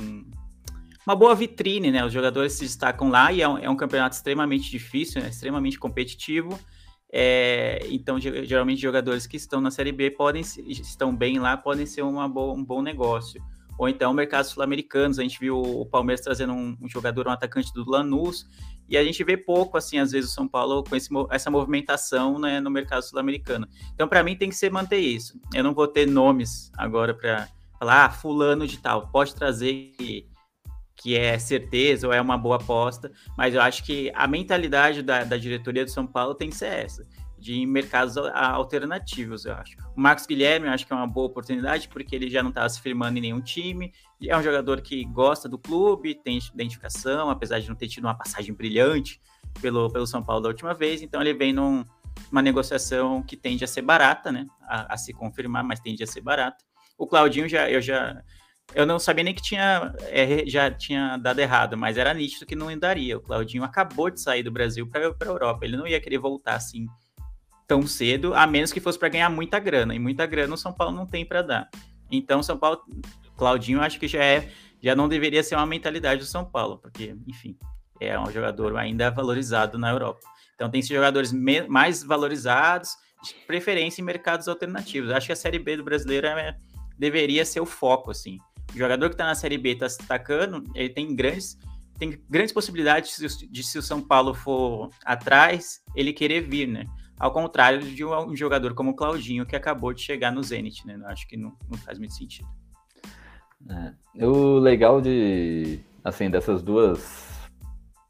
[1.06, 2.06] uma boa vitrine, né?
[2.06, 5.28] Os jogadores se destacam lá e é um, é um campeonato extremamente difícil, né?
[5.28, 6.58] extremamente competitivo.
[7.14, 12.04] É, então, geralmente, jogadores que estão na Série B podem estão bem lá, podem ser
[12.04, 13.44] boa, um bom negócio.
[13.78, 17.74] Ou então, mercados sul-americanos, a gente viu o Palmeiras trazendo um, um, jogador, um atacante
[17.74, 18.48] do Lanús,
[18.88, 22.38] e a gente vê pouco, assim, às vezes, o São Paulo com esse, essa movimentação
[22.38, 23.68] né, no mercado sul-americano.
[23.94, 25.40] Então, para mim, tem que ser manter isso.
[25.54, 27.48] Eu não vou ter nomes agora para
[27.80, 30.28] falar, ah, fulano de tal, pode trazer que,
[31.02, 35.24] que é certeza ou é uma boa aposta, mas eu acho que a mentalidade da,
[35.24, 37.08] da diretoria do São Paulo tem que ser essa,
[37.40, 39.76] de mercados alternativos, eu acho.
[39.96, 42.70] O Marcos Guilherme, eu acho que é uma boa oportunidade, porque ele já não estava
[42.70, 43.92] se firmando em nenhum time,
[44.24, 48.16] é um jogador que gosta do clube, tem identificação, apesar de não ter tido uma
[48.16, 49.20] passagem brilhante
[49.60, 51.84] pelo, pelo São Paulo da última vez, então ele vem num,
[52.32, 54.46] uma negociação que tende a ser barata, né?
[54.62, 56.64] A, a, se confirmar, mas tende a ser barata.
[56.98, 58.22] O Claudinho já eu já
[58.74, 62.56] eu não sabia nem que tinha é, já tinha dado errado, mas era nítido que
[62.56, 63.18] não daria.
[63.18, 65.66] O Claudinho acabou de sair do Brasil para a Europa.
[65.66, 66.88] Ele não ia querer voltar assim
[67.68, 69.96] tão cedo, a menos que fosse para ganhar muita grana.
[69.96, 71.70] E muita grana o São Paulo não tem para dar.
[72.12, 72.82] Então, São Paulo,
[73.38, 74.50] Claudinho, acho que já é
[74.82, 77.56] já não deveria ser uma mentalidade do São Paulo, porque, enfim,
[78.00, 80.22] é um jogador ainda valorizado na Europa.
[80.56, 81.32] Então tem esses jogadores
[81.68, 82.90] mais valorizados,
[83.24, 85.12] de preferência em mercados alternativos.
[85.12, 86.58] Acho que a Série B do brasileiro é,
[86.98, 88.40] deveria ser o foco, assim.
[88.76, 91.58] Jogador que está na Série B está se destacando, ele tem grandes,
[91.98, 96.86] tem grandes possibilidades de, de, se o São Paulo for atrás, ele querer vir, né?
[97.20, 100.96] Ao contrário de um jogador como o Claudinho, que acabou de chegar no Zenit, né?
[100.96, 102.48] Eu acho que não, não faz muito sentido.
[103.70, 107.32] É, o legal de, assim, dessas duas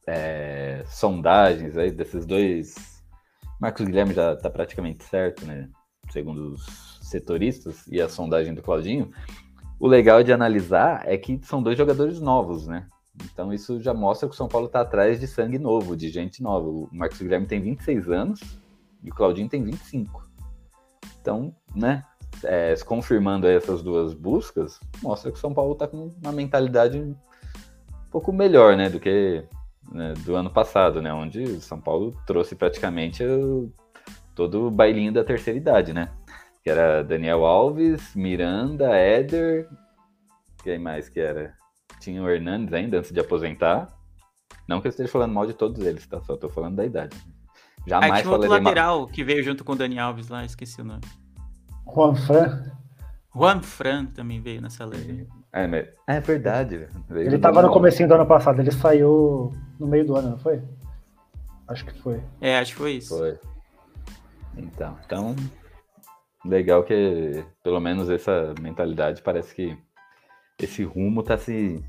[0.07, 3.03] é, sondagens aí desses dois.
[3.59, 5.69] Marcos Guilherme já está praticamente certo, né?
[6.09, 9.11] Segundo os setoristas e a sondagem do Claudinho.
[9.81, 12.85] O legal de analisar é que são dois jogadores novos, né?
[13.25, 16.43] Então isso já mostra que o São Paulo está atrás de sangue novo, de gente
[16.43, 16.67] nova.
[16.67, 18.39] O Marcos Guilherme tem 26 anos
[19.03, 20.29] e o Claudinho tem 25.
[21.19, 22.05] Então, né?
[22.43, 27.15] É, confirmando essas duas buscas, mostra que o São Paulo está com uma mentalidade um
[28.11, 28.87] pouco melhor, né?
[28.87, 29.43] Do que
[29.91, 31.11] né, do ano passado, né?
[31.11, 33.73] Onde o São Paulo trouxe praticamente o,
[34.35, 36.11] todo o bailinho da terceira idade, né?
[36.63, 39.67] Que era Daniel Alves, Miranda, Éder.
[40.63, 41.53] Quem mais que era?
[41.99, 43.87] Tinha o Hernandes ainda antes de aposentar.
[44.67, 46.21] Não que eu esteja falando mal de todos eles, tá?
[46.21, 47.17] Só tô falando da idade.
[47.87, 49.07] Jamais Aí tinha outro lateral mal...
[49.07, 51.01] que veio junto com o Dani Alves lá, esqueci o nome.
[51.93, 52.71] Juan Fran.
[53.35, 55.27] Juan Fran também veio nessa lei.
[55.51, 55.87] É, mas...
[56.07, 56.87] é verdade.
[57.09, 60.61] Ele estava no comecinho do ano passado, ele saiu no meio do ano, não foi?
[61.67, 62.21] Acho que foi.
[62.39, 63.17] É, acho que foi isso.
[63.17, 63.39] Foi.
[64.57, 65.35] Então, então
[66.45, 69.77] legal que pelo menos essa mentalidade parece que
[70.59, 71.83] esse rumo tá se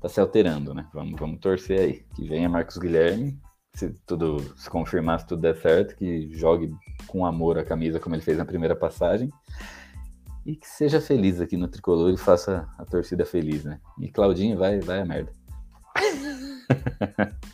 [0.00, 0.86] tá se alterando, né?
[0.92, 3.38] Vamos, vamos torcer aí que venha Marcos Guilherme,
[3.74, 6.72] se tudo se confirmar, se tudo der certo, que jogue
[7.06, 9.30] com amor a camisa como ele fez na primeira passagem
[10.46, 13.80] e que seja feliz aqui no tricolor e faça a torcida feliz, né?
[13.98, 15.32] E Claudinho vai, vai a merda.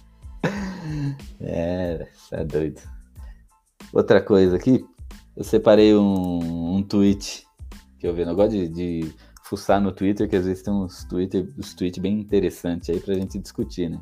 [1.40, 2.80] é, é doido.
[3.92, 4.84] Outra coisa aqui,
[5.36, 7.44] eu separei um, um tweet
[7.98, 11.06] que eu vi, eu gosto de, de fuçar no Twitter, que às vezes tem uns
[11.58, 14.00] uns tweets bem interessantes aí pra gente discutir, né?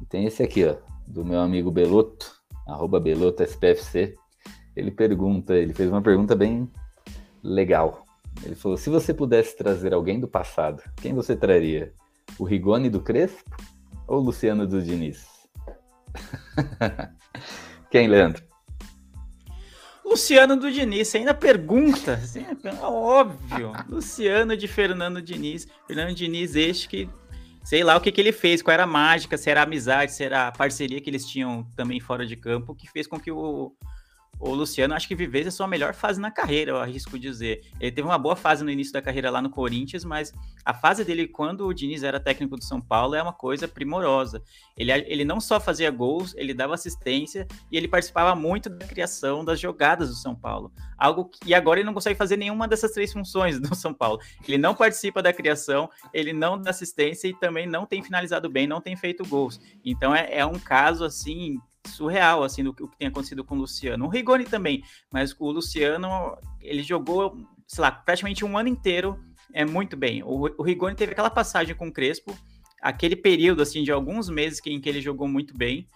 [0.00, 2.32] E tem esse aqui, ó, do meu amigo Beloto,
[2.66, 4.14] arroba Beloto SPFC.
[4.74, 6.70] Ele pergunta, ele fez uma pergunta bem
[7.42, 8.04] legal.
[8.42, 11.92] Ele falou: se você pudesse trazer alguém do passado, quem você traria?
[12.38, 13.56] O Rigoni do Crespo
[14.08, 15.26] ou o Luciano do Diniz?
[17.90, 18.42] quem, Leandro?
[20.14, 23.72] Luciano do Diniz, ainda pergunta, assim, é óbvio.
[23.90, 25.66] Luciano de Fernando Diniz.
[25.88, 27.08] Fernando Diniz, este que
[27.64, 30.12] sei lá o que, que ele fez, qual era a mágica, se era a amizade,
[30.12, 33.32] se era a parceria que eles tinham também fora de campo, que fez com que
[33.32, 33.74] o,
[34.38, 37.62] o Luciano acho que vivesse a sua melhor fase na carreira, eu arrisco dizer.
[37.80, 40.32] Ele teve uma boa fase no início da carreira lá no Corinthians, mas
[40.64, 44.42] a fase dele quando o Diniz era técnico do São Paulo é uma coisa primorosa.
[44.76, 49.44] Ele, ele não só fazia gols, ele dava assistência e ele participava muito da criação
[49.44, 50.72] das jogadas do São Paulo.
[50.96, 54.20] Algo que, e agora ele não consegue fazer nenhuma dessas três funções do São Paulo.
[54.46, 58.66] Ele não participa da criação, ele não dá assistência e também não tem finalizado bem,
[58.66, 59.60] não tem feito gols.
[59.84, 64.04] Então é, é um caso assim surreal, assim, do que, tem acontecido com o Luciano.
[64.04, 69.18] O Rigoni também, mas o Luciano, ele jogou, sei lá, praticamente um ano inteiro
[69.52, 70.22] é muito bem.
[70.22, 72.36] O, o Rigoni teve aquela passagem com o Crespo,
[72.80, 75.86] aquele período, assim, de alguns meses em que ele jogou muito bem,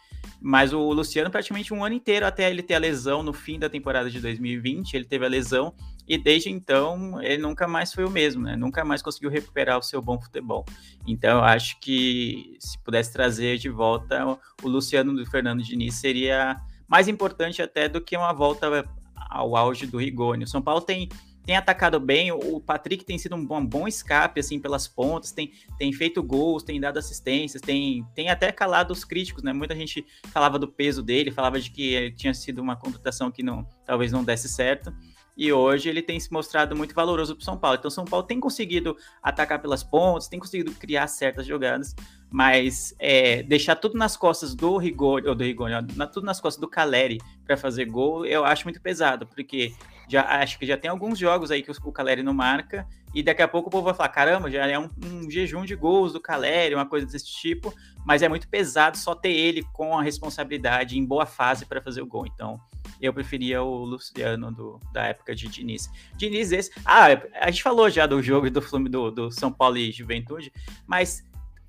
[0.40, 3.68] mas o Luciano, praticamente um ano inteiro até ele ter a lesão no fim da
[3.68, 5.74] temporada de 2020, ele teve a lesão
[6.06, 8.56] e desde então ele nunca mais foi o mesmo, né?
[8.56, 10.64] Nunca mais conseguiu recuperar o seu bom futebol.
[11.06, 14.24] Então acho que se pudesse trazer de volta
[14.62, 18.88] o Luciano do Fernando Diniz seria mais importante até do que uma volta
[19.28, 20.44] ao auge do Rigoni.
[20.44, 21.08] O São Paulo tem
[21.48, 25.50] tem atacado bem, o Patrick tem sido um bom, bom, escape, assim, pelas pontas, tem,
[25.78, 29.50] tem feito gols, tem dado assistências, tem, tem até calado os críticos, né?
[29.50, 33.42] Muita gente falava do peso dele, falava de que ele tinha sido uma contratação que
[33.42, 34.92] não, talvez não desse certo,
[35.34, 37.78] e hoje ele tem se mostrado muito valoroso para São Paulo.
[37.78, 41.96] Então, São Paulo tem conseguido atacar pelas pontas, tem conseguido criar certas jogadas,
[42.30, 45.72] mas é, deixar tudo nas costas do Rigoni, ou do Rigoni,
[46.12, 49.72] tudo nas costas do Caleri para fazer gol, eu acho muito pesado, porque
[50.08, 53.42] já acho que já tem alguns jogos aí que o Caleri não marca, e daqui
[53.42, 56.20] a pouco o povo vai falar: caramba, já é um, um jejum de gols do
[56.20, 60.98] Caleri, uma coisa desse tipo, mas é muito pesado só ter ele com a responsabilidade
[60.98, 62.26] em boa fase para fazer o gol.
[62.26, 62.60] Então
[63.00, 65.90] eu preferia o Luciano do, da época de Diniz.
[66.16, 66.70] Diniz esse.
[66.84, 70.52] Ah, a gente falou já do jogo do, do, do São Paulo e Juventude,
[70.86, 71.24] mas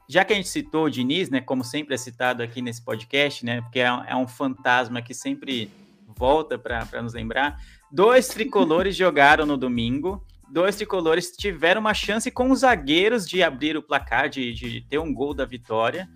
[0.08, 3.45] já que a gente citou o Diniz, né, como sempre é citado aqui nesse podcast,
[3.45, 5.71] né, porque é, é um fantasma que sempre
[6.17, 12.52] volta para nos lembrar, dois tricolores jogaram no domingo, dois tricolores tiveram uma chance com
[12.52, 16.10] os zagueiros de abrir o placar, de, de ter um gol da vitória,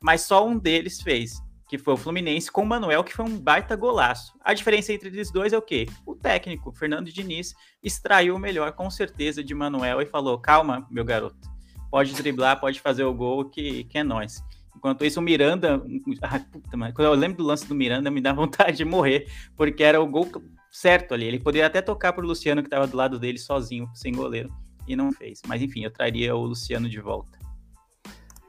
[0.00, 1.40] mas só um deles fez
[1.70, 4.36] que foi o Fluminense, com o Manuel, que foi um baita golaço.
[4.40, 5.86] A diferença entre eles dois é o quê?
[6.04, 11.04] O técnico, Fernando Diniz, extraiu o melhor, com certeza, de Manuel e falou: calma, meu
[11.04, 11.48] garoto,
[11.88, 14.42] pode driblar, pode fazer o gol, que, que é nós.
[14.76, 15.80] Enquanto isso, o Miranda.
[16.22, 19.30] Ah, puta, mas quando eu lembro do lance do Miranda, me dá vontade de morrer,
[19.56, 20.28] porque era o gol
[20.70, 21.26] certo ali.
[21.26, 24.50] Ele poderia até tocar para o Luciano, que estava do lado dele sozinho, sem goleiro,
[24.86, 25.40] e não fez.
[25.46, 27.38] Mas enfim, eu traria o Luciano de volta.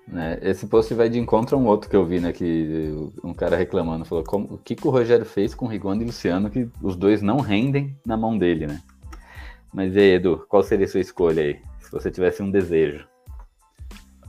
[0.08, 0.38] Né?
[0.42, 2.34] Esse post vai de encontro a um outro que eu vi, né?
[2.34, 6.02] Que um cara reclamando, falou como, o que, que o Rogério fez com o Rigoni
[6.02, 8.82] e o Luciano, que os dois não rendem na mão dele, né?
[9.74, 11.62] Mas e aí, Edu, qual seria a sua escolha aí?
[11.80, 13.08] Se você tivesse um desejo.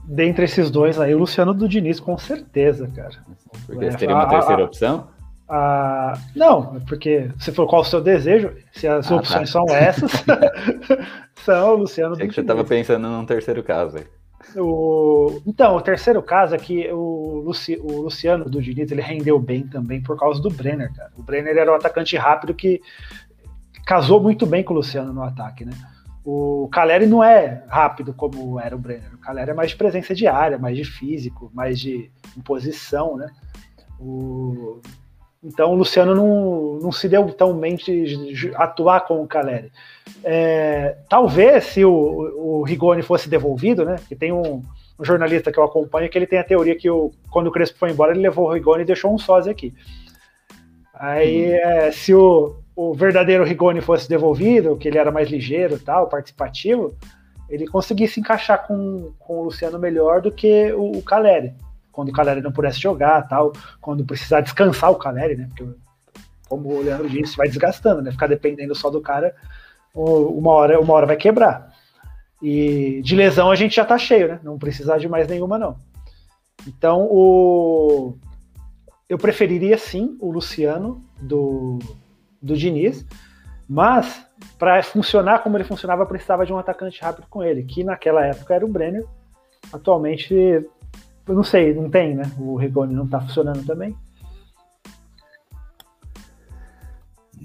[0.05, 3.25] Dentre esses dois aí, o Luciano do Diniz, com certeza, cara.
[3.65, 5.07] Porque é, teria uma a, terceira a, opção?
[5.47, 9.59] A, não, porque se for qual o seu desejo, se as ah, opções tá.
[9.59, 10.11] são essas,
[11.43, 13.97] são o Luciano é que você estava pensando num terceiro caso.
[14.55, 19.39] O, então, o terceiro caso é que o, Luci, o Luciano do Diniz ele rendeu
[19.39, 21.11] bem também por causa do Brenner, cara.
[21.17, 22.81] O Brenner era um atacante rápido que
[23.85, 25.73] casou muito bem com o Luciano no ataque, né?
[26.25, 29.13] O Caleri não é rápido como era o Brenner.
[29.13, 33.29] O Caleri é mais de presença de área, mais de físico, mais de imposição, né?
[33.99, 34.81] O,
[35.43, 39.71] então o Luciano não, não se deu tão bem de atuar com o Caleri.
[40.23, 43.97] É, talvez se o, o, Rigoni fosse devolvido, né?
[44.07, 44.63] Que tem um,
[44.97, 47.77] um, jornalista que eu acompanho que ele tem a teoria que o, quando o Crespo
[47.77, 49.73] foi embora, ele levou o Rigoni e deixou um sósia aqui.
[50.93, 51.55] Aí, hum.
[51.55, 56.95] é, se o, o verdadeiro Rigoni fosse devolvido, que ele era mais ligeiro, tal, participativo,
[57.49, 61.53] ele conseguisse encaixar com, com o Luciano melhor do que o, o Caleri
[61.93, 65.47] quando o Caleri não pudesse jogar, tal, quando precisar descansar o Caleri, né?
[65.47, 65.65] Porque,
[66.49, 68.11] como o Leandro disse, vai desgastando, né?
[68.11, 69.33] Ficar dependendo só do cara,
[69.95, 71.71] uma hora, uma hora vai quebrar.
[72.41, 74.39] E de lesão a gente já tá cheio, né?
[74.43, 75.77] Não precisar de mais nenhuma, não.
[76.67, 78.17] Então, o...
[79.07, 81.77] eu preferiria sim o Luciano do,
[82.41, 83.05] do Diniz,
[83.69, 84.25] mas
[84.57, 88.55] para funcionar como ele funcionava, precisava de um atacante rápido com ele, que naquela época
[88.55, 89.05] era o Brenner.
[89.71, 90.67] Atualmente
[91.27, 92.23] eu não sei, não tem, né?
[92.37, 93.95] O Rigoni não tá funcionando também.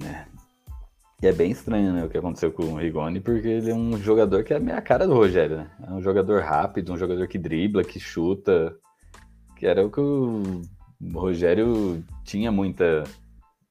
[0.04, 0.24] É.
[1.20, 3.96] E é bem estranho, né, o que aconteceu com o Rigoni, porque ele é um
[3.98, 5.70] jogador que é a minha cara do Rogério, né?
[5.84, 8.76] É um jogador rápido, um jogador que dribla, que chuta,
[9.56, 10.62] que era o que o
[11.12, 13.02] Rogério tinha muita,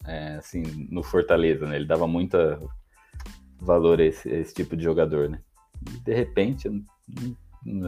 [0.06, 1.78] é, assim, no Fortaleza, né?
[1.78, 2.60] Ele dava muita
[3.62, 5.39] valor a esse, a esse tipo de jogador, né?
[5.89, 6.70] E de repente,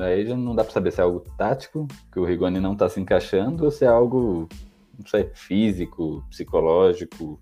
[0.03, 2.99] Aí não dá para saber se é algo tático, que o Rigoni não está se
[2.99, 4.49] encaixando, ou se é algo,
[4.97, 7.41] não sei, físico, psicológico,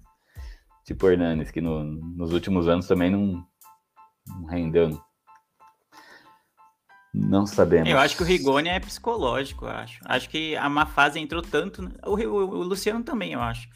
[0.85, 3.43] tipo o Hernanes, que no, nos últimos anos também não,
[4.27, 5.01] não rendeu.
[7.13, 7.89] Não sabemos.
[7.89, 9.99] Eu acho que o Rigoni é psicológico, acho.
[10.05, 11.89] Acho que a má fase entrou tanto.
[12.05, 13.67] O, o, o Luciano também, eu acho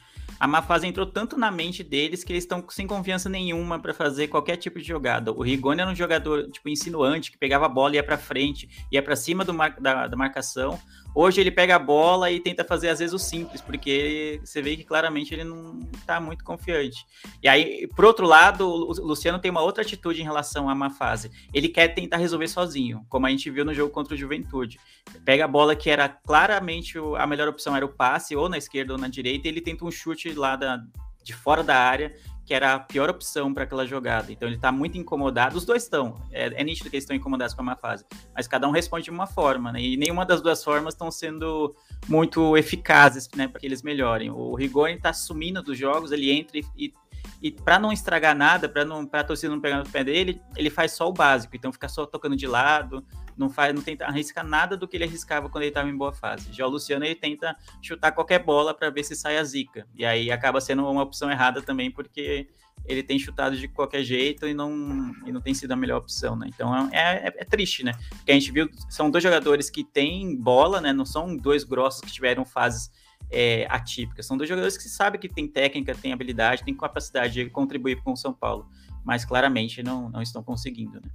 [0.41, 3.93] a má fase entrou tanto na mente deles que eles estão sem confiança nenhuma para
[3.93, 5.31] fazer qualquer tipo de jogada.
[5.31, 8.67] O Rigoni era um jogador tipo insinuante que pegava a bola e ia para frente,
[8.91, 10.79] ia para cima do mar, da, da, marcação.
[11.13, 14.77] Hoje ele pega a bola e tenta fazer às vezes o simples, porque você vê
[14.77, 17.05] que claramente ele não está muito confiante.
[17.43, 20.89] E aí, por outro lado, o Luciano tem uma outra atitude em relação à má
[20.89, 21.29] fase.
[21.53, 24.79] Ele quer tentar resolver sozinho, como a gente viu no jogo contra o Juventude.
[25.25, 28.93] Pega a bola que era claramente a melhor opção era o passe, ou na esquerda
[28.93, 30.81] ou na direita, e ele tenta um chute lá da,
[31.23, 34.31] de fora da área que era a pior opção para aquela jogada.
[34.31, 35.57] Então ele está muito incomodado.
[35.57, 36.21] Os dois estão.
[36.31, 38.05] É, é, nítido que eles estão incomodados com a má fase.
[38.35, 39.81] Mas cada um responde de uma forma, né?
[39.81, 41.75] E nenhuma das duas formas estão sendo
[42.07, 43.47] muito eficazes, né?
[43.47, 44.31] Para que eles melhorem.
[44.31, 46.93] O Rigoni está sumindo dos jogos, ele entra e, e
[47.41, 50.69] E para não estragar nada, para não pra torcida não pegar no pé dele, ele
[50.69, 51.55] faz só o básico.
[51.55, 53.05] Então fica só tocando de lado,
[53.37, 56.13] não faz, não tenta arriscar nada do que ele arriscava quando ele estava em boa
[56.13, 56.51] fase.
[56.51, 59.87] Já o Luciano ele tenta chutar qualquer bola para ver se sai a zica.
[59.95, 62.47] E aí acaba sendo uma opção errada também, porque
[62.85, 66.35] ele tem chutado de qualquer jeito e não, e não tem sido a melhor opção,
[66.35, 66.47] né?
[66.53, 67.93] Então é, é, é, triste, né?
[68.09, 70.91] Porque a gente viu, são dois jogadores que têm bola, né?
[70.91, 72.91] Não são dois grossos que tiveram fases
[73.29, 74.25] é, atípicas.
[74.25, 78.13] São dois jogadores que sabem que tem técnica, tem habilidade, tem capacidade de contribuir com
[78.13, 78.69] o São Paulo,
[79.03, 81.09] mas claramente não, não estão conseguindo, né?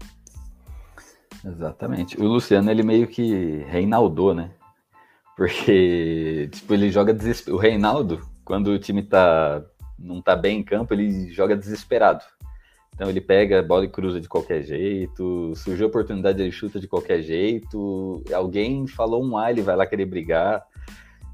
[1.47, 2.21] Exatamente.
[2.21, 4.51] O Luciano, ele meio que reinaldou, né?
[5.37, 7.57] Porque, tipo, ele joga desesperado.
[7.57, 9.63] O Reinaldo, quando o time tá,
[9.99, 12.25] não tá bem em campo, ele joga desesperado.
[12.95, 16.81] Então ele pega a bola e cruza de qualquer jeito, surgiu a oportunidade, ele chuta
[16.81, 20.65] de qualquer jeito, alguém falou um A, ele vai lá querer brigar.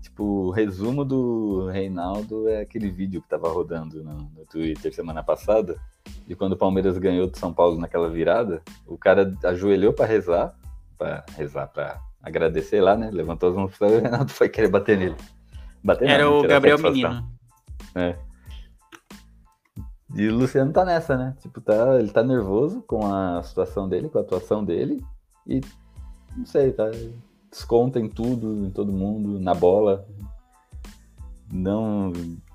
[0.02, 5.22] Tipo, o resumo do Reinaldo é aquele vídeo que tava rodando no, no Twitter semana
[5.22, 5.78] passada,
[6.26, 8.60] de quando o Palmeiras ganhou do São Paulo naquela virada.
[8.84, 10.54] O cara ajoelhou para rezar,
[10.98, 13.10] para rezar, para agradecer lá, né?
[13.12, 15.16] Levantou as mãos e o Reinaldo foi querer bater nele.
[15.82, 17.24] Bater Era não, o Gabriel Menino.
[17.94, 18.16] É.
[20.16, 21.36] E o Luciano tá nessa, né?
[21.40, 25.00] Tipo, tá, ele tá nervoso com a situação dele, com a atuação dele.
[25.46, 25.60] E
[26.36, 26.90] não sei, tá
[27.52, 30.08] desconta em tudo, em todo mundo, na bola.
[31.52, 32.12] Não.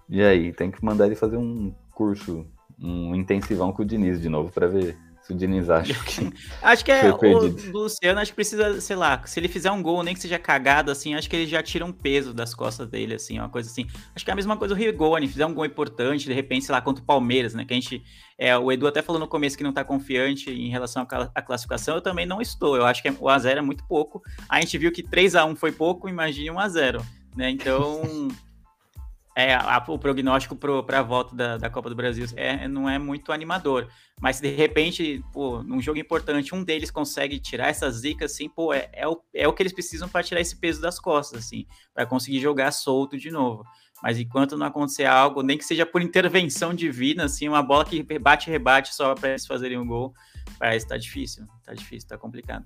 [0.09, 2.45] E aí, tem que mandar ele fazer um curso,
[2.81, 6.33] um intensivão com o Diniz de novo para ver se o Diniz acha que.
[6.63, 7.11] acho que é.
[7.11, 10.39] O Luciano, acho que precisa, sei lá, se ele fizer um gol, nem que seja
[10.39, 13.69] cagado, assim, acho que ele já tira um peso das costas dele, assim, uma coisa
[13.69, 13.85] assim.
[14.15, 16.73] Acho que é a mesma coisa o Rigoni, fizer um gol importante, de repente, sei
[16.73, 17.65] lá, contra o Palmeiras, né?
[17.65, 18.01] Que a gente.
[18.37, 21.05] É, o Edu até falou no começo que não tá confiante em relação
[21.35, 22.77] à classificação, eu também não estou.
[22.77, 24.21] Eu acho que o A0 é muito pouco.
[24.47, 27.05] A gente viu que 3 a 1 foi pouco, imagine 1 a 0
[27.35, 27.49] né?
[27.49, 28.29] Então.
[29.37, 32.97] É, a, o prognóstico para a volta da, da, Copa do Brasil é, não é
[32.97, 33.87] muito animador.
[34.19, 38.73] Mas de repente, pô, num jogo importante, um deles consegue tirar essa zica, assim, pô,
[38.73, 41.67] é, é, o, é o que eles precisam para tirar esse peso das costas, assim,
[41.93, 43.63] para conseguir jogar solto de novo.
[44.01, 48.01] Mas enquanto não acontecer algo, nem que seja por intervenção divina, assim, uma bola que
[48.17, 50.15] bate rebate só para eles fazerem um gol,
[50.57, 51.45] parece tá difícil.
[51.63, 52.65] Tá difícil, tá complicado.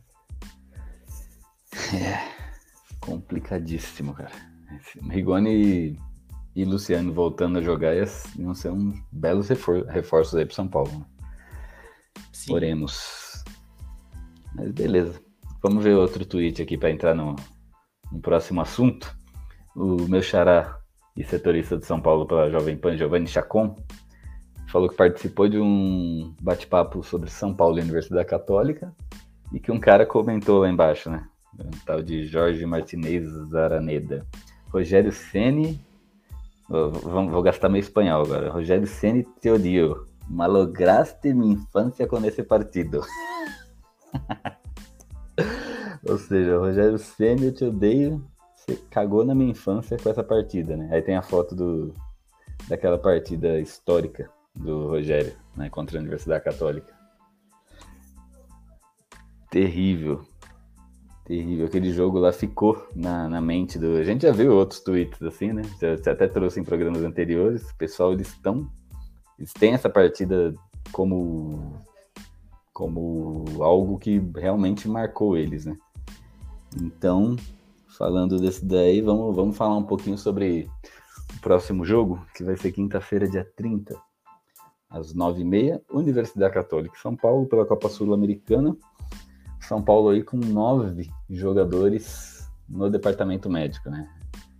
[1.93, 2.31] É,
[3.01, 4.31] complicadíssimo, cara.
[5.09, 5.99] Rigoni
[6.55, 7.95] e Luciano voltando a jogar
[8.37, 10.91] iam ser uns belos refor reforços aí pro São Paulo.
[10.91, 11.05] Né?
[12.31, 12.53] Sim.
[12.53, 13.43] Oremos.
[14.53, 15.19] Mas beleza.
[15.61, 17.35] Vamos ver outro tweet aqui para entrar no,
[18.11, 19.15] no, próximo assunto.
[19.75, 20.79] O meu xará
[21.15, 23.75] e setorista de São Paulo pela Jovem Pan, Giovanni Chacon,
[24.67, 28.93] falou que participou de um bate-papo sobre São Paulo e Universidade Católica
[29.53, 31.27] e que um cara comentou lá embaixo, né?
[31.59, 34.25] Um tal de Jorge Martinez Zaraneda.
[34.69, 35.79] Rogério Ceni
[36.71, 38.49] Vou, gastar meu espanhol agora.
[38.49, 40.05] Rogério Ceni te odio.
[40.29, 43.01] Malograste minha infância com esse partido.
[46.07, 48.25] Ou seja, Rogério Ceni, eu te odeio.
[48.55, 50.87] Você cagou na minha infância com essa partida, né?
[50.93, 51.93] Aí tem a foto do,
[52.69, 55.69] daquela partida histórica do Rogério, né?
[55.69, 56.93] Contra a Universidade Católica.
[59.49, 60.25] Terrível.
[61.31, 61.65] Terrível.
[61.65, 63.95] Aquele jogo lá ficou na, na mente do.
[63.95, 65.61] A gente já viu outros tweets assim, né?
[65.79, 67.71] Você até trouxe em programas anteriores.
[67.71, 68.69] O pessoal, eles estão.
[69.39, 70.53] Eles têm essa partida
[70.91, 71.81] como.
[72.73, 75.77] como algo que realmente marcou eles, né?
[76.81, 77.37] Então,
[77.97, 80.69] falando desse daí, vamos, vamos falar um pouquinho sobre
[81.33, 83.95] o próximo jogo, que vai ser quinta-feira, dia 30,
[84.89, 88.75] às 9h30, Universidade Católica São Paulo, pela Copa Sul-Americana.
[89.71, 94.05] São Paulo aí com nove jogadores no departamento médico, né?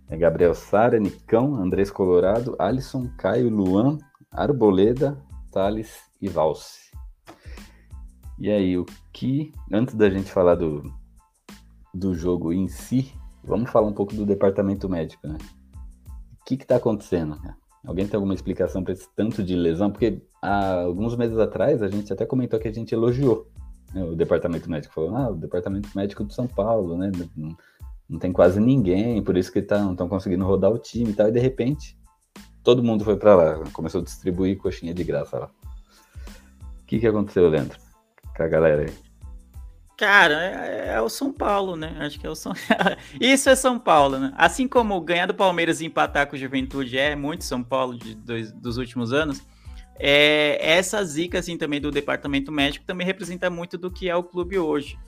[0.08, 3.98] É Gabriel Sara, Nicão, Andrés Colorado, Alisson, Caio, Luan,
[4.30, 6.90] Arboleda, Thales e Valse.
[8.38, 10.82] E aí, o que, antes da gente falar do,
[11.92, 13.12] do jogo em si,
[13.44, 15.36] vamos falar um pouco do departamento médico, né?
[16.40, 17.38] O que está acontecendo?
[17.84, 19.90] Alguém tem alguma explicação para esse tanto de lesão?
[19.90, 23.51] Porque há alguns meses atrás a gente até comentou que a gente elogiou
[23.94, 27.10] o departamento médico falou, ah, o departamento médico de São Paulo, né?
[27.36, 27.56] Não,
[28.08, 31.14] não tem quase ninguém, por isso que tá, não estão conseguindo rodar o time e
[31.14, 31.28] tal.
[31.28, 31.98] E de repente,
[32.62, 35.50] todo mundo foi para lá, começou a distribuir coxinha de graça lá.
[36.82, 37.78] O que, que aconteceu, Leandro?
[38.36, 39.12] Com a galera aí.
[39.96, 41.96] Cara, é, é, o São Paulo, né?
[42.00, 42.52] Acho que é o São
[43.20, 44.32] Isso é São Paulo, né?
[44.36, 48.14] Assim como ganhar do Palmeiras e empatar com o Juventude é muito São Paulo de
[48.14, 49.42] dois, dos últimos anos,
[50.04, 54.24] é, essa zica assim também do departamento médico também representa muito do que é o
[54.24, 54.98] clube hoje.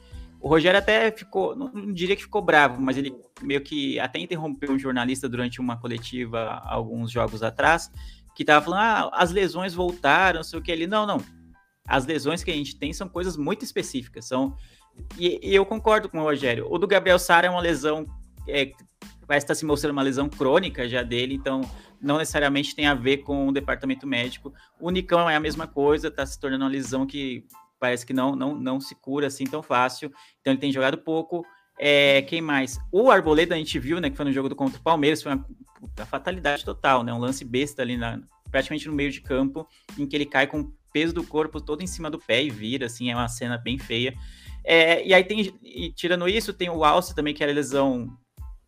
[0.41, 4.71] O Rogério até ficou, não diria que ficou bravo, mas ele meio que até interrompeu
[4.71, 7.91] um jornalista durante uma coletiva alguns jogos atrás,
[8.37, 10.87] que tava falando, ah, as lesões voltaram, não sei o que ali.
[10.87, 11.21] Não, não.
[11.89, 14.27] As lesões que a gente tem são coisas muito específicas.
[14.27, 14.55] São
[15.19, 16.69] e, e eu concordo com o Rogério.
[16.71, 18.07] O do Gabriel Sara é uma lesão
[18.47, 18.71] é,
[19.27, 21.61] parece estar se mostrando uma lesão crônica já dele, então
[22.01, 24.53] não necessariamente tem a ver com o departamento médico.
[24.81, 27.45] O Nicão é a mesma coisa, está se tornando uma lesão que
[27.79, 30.13] parece que não, não, não se cura assim tão fácil.
[30.41, 31.45] Então ele tem jogado pouco.
[31.79, 32.79] É, quem mais?
[32.93, 35.33] O Arboleda a gente viu, né, que foi no jogo do contra o Palmeiras, foi
[35.33, 35.45] uma
[35.79, 37.13] puta, fatalidade total, né?
[37.13, 38.21] Um lance besta ali na,
[38.51, 39.67] praticamente no meio de campo,
[39.99, 42.51] em que ele cai com o peso do corpo todo em cima do pé e
[42.51, 44.15] vira, assim, é uma cena bem feia.
[44.65, 48.17] É, e aí tem, e tirando isso, tem o Alce também, que era lesão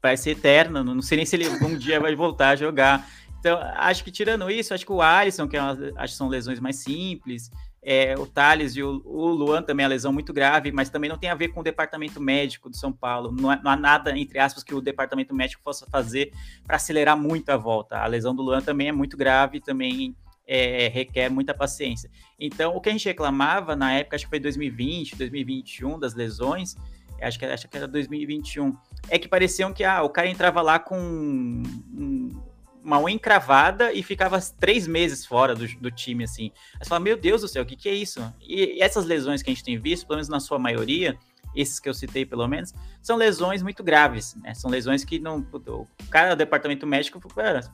[0.03, 3.09] vai ser eterna, não sei nem se ele um dia vai voltar a jogar.
[3.39, 6.29] Então, acho que tirando isso, acho que o Alisson, que é uma, acho que são
[6.29, 7.51] lesões mais simples,
[7.89, 11.17] é, o Thales e o, o, Luan também é lesão muito grave, mas também não
[11.17, 13.31] tem a ver com o departamento médico do São Paulo.
[13.31, 16.33] Não, não há nada, entre aspas, que o departamento médico possa fazer
[16.65, 17.99] para acelerar muito a volta.
[17.99, 22.11] A lesão do Luan também é muito grave, também é, requer muita paciência.
[22.41, 26.77] Então, o que a gente reclamava na época, acho que foi 2020, 2021, das lesões,
[27.23, 28.77] acho que, acho que era 2021,
[29.09, 32.43] é que pareciam que ah, o cara entrava lá com um,
[32.83, 36.53] uma unha encravada e ficava três meses fora do, do time, assim.
[36.75, 38.21] Aí você fala, meu Deus do céu, o que, que é isso?
[38.41, 41.19] E, e essas lesões que a gente tem visto, pelo menos na sua maioria,
[41.57, 44.55] esses que eu citei pelo menos, são lesões muito graves, né?
[44.55, 45.39] São lesões que não.
[45.39, 47.21] O cara do departamento médico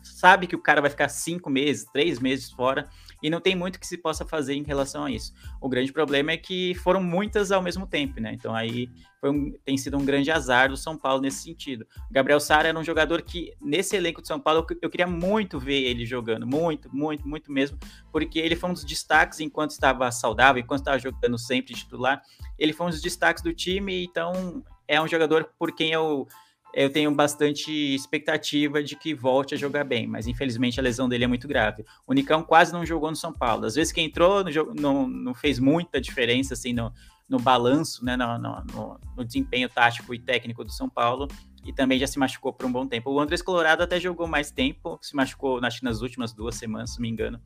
[0.03, 2.89] sabe que o cara vai ficar cinco meses, três meses fora,
[3.23, 5.33] e não tem muito que se possa fazer em relação a isso.
[5.61, 8.33] O grande problema é que foram muitas ao mesmo tempo, né?
[8.35, 8.91] Então aí
[9.23, 11.87] um, tem sido um grande azar do São Paulo nesse sentido.
[12.11, 15.59] Gabriel Sara era um jogador que, nesse elenco de São Paulo, eu, eu queria muito
[15.59, 17.79] ver ele jogando, muito, muito, muito mesmo,
[18.11, 22.21] porque ele foi um dos destaques enquanto estava saudável, enquanto estava jogando sempre titular.
[22.59, 26.27] Ele foi um dos destaques do time, então é um jogador por quem eu
[26.75, 31.25] eu tenho bastante expectativa de que volte a jogar bem, mas infelizmente a lesão dele
[31.25, 31.85] é muito grave.
[32.07, 33.67] O Nicão quase não jogou no São Paulo.
[33.67, 36.93] Às vezes que entrou, no não, não fez muita diferença assim no,
[37.29, 41.29] no balanço, né, no, no, no, desempenho tático e técnico do São Paulo,
[41.65, 43.11] e também já se machucou por um bom tempo.
[43.11, 46.97] O Andrés Colorado até jogou mais tempo, se machucou acho nas últimas duas semanas, se
[46.97, 47.41] não me engano,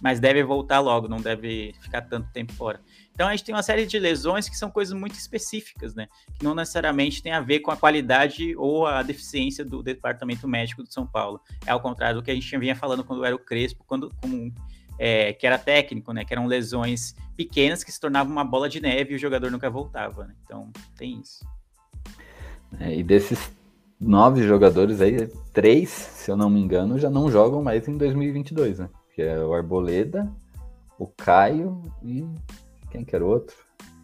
[0.00, 2.80] mas deve voltar logo, não deve ficar tanto tempo fora.
[3.12, 6.06] Então a gente tem uma série de lesões que são coisas muito específicas, né?
[6.38, 10.84] Que não necessariamente tem a ver com a qualidade ou a deficiência do departamento médico
[10.84, 11.40] de São Paulo.
[11.66, 14.12] É ao contrário do que a gente vinha falando quando era o Crespo, quando
[14.98, 16.24] é, que era técnico, né?
[16.24, 19.68] Que eram lesões pequenas que se tornavam uma bola de neve e o jogador nunca
[19.68, 20.34] voltava, né?
[20.44, 21.44] Então tem isso.
[22.78, 23.50] É, e desses
[24.00, 28.78] nove jogadores aí, três, se eu não me engano, já não jogam mais em 2022,
[28.78, 28.88] né?
[29.18, 30.30] Que é o Arboleda,
[30.96, 32.24] o Caio e
[32.88, 33.56] quem que era o outro?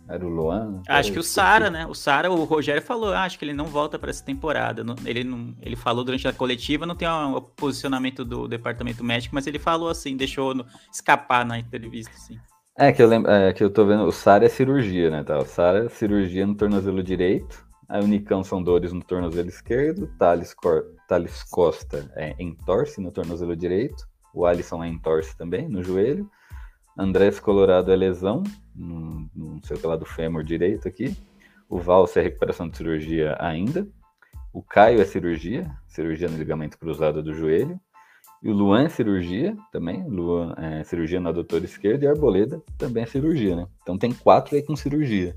[0.08, 0.82] Era o Luan?
[0.88, 1.86] Acho que o Sara, né?
[1.86, 4.84] O Sara, o Rogério falou, ah, acho que ele não volta para essa temporada.
[5.04, 9.46] Ele, não, ele falou durante a coletiva, não tem um posicionamento do departamento médico, mas
[9.46, 12.36] ele falou assim, deixou no, escapar na entrevista, assim.
[12.76, 15.22] É que eu lembro, é, que eu tô vendo, o Sara é cirurgia, né?
[15.22, 15.38] Tá?
[15.38, 20.10] O Sara é cirurgia no tornozelo direito, aí o Nicão são dores no tornozelo esquerdo,
[20.18, 25.82] Thales, Cor, Thales Costa é entorse no tornozelo direito, o Alisson é entorse também no
[25.82, 26.28] joelho,
[26.96, 28.42] Andrés Colorado é lesão,
[28.74, 31.16] não, não sei o que lá do fêmur direito aqui.
[31.68, 33.86] O Valse é recuperação de cirurgia ainda.
[34.52, 37.80] O Caio é cirurgia, cirurgia no ligamento cruzado do joelho.
[38.40, 43.02] E o Luan é cirurgia também, Luan é cirurgia no adutor esquerdo e Arboleda também
[43.02, 43.66] é cirurgia, né?
[43.82, 45.34] Então tem quatro aí com cirurgia.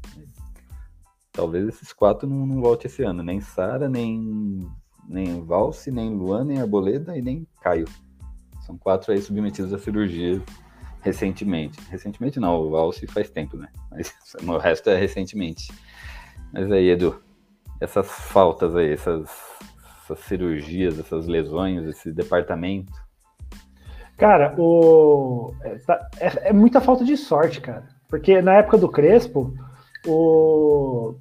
[1.32, 4.70] Talvez esses quatro não, não volte esse ano, nem Sara, nem,
[5.08, 7.88] nem Valse, nem Luan, nem Arboleda e nem Caio.
[8.68, 10.42] São quatro aí submetidos à cirurgia
[11.02, 11.80] recentemente.
[11.90, 13.70] Recentemente não, o Alce faz tempo, né?
[13.90, 14.14] Mas
[14.46, 15.72] o resto é recentemente.
[16.52, 17.18] Mas aí, Edu,
[17.80, 19.30] essas faltas aí, essas,
[20.04, 22.92] essas cirurgias, essas lesões, esse departamento.
[24.18, 25.54] Cara, o...
[25.62, 27.88] é, tá, é, é muita falta de sorte, cara.
[28.10, 29.54] Porque na época do Crespo,
[30.06, 31.16] o...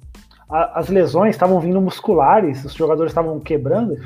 [0.49, 3.97] A, as lesões estavam vindo musculares, os jogadores estavam quebrando,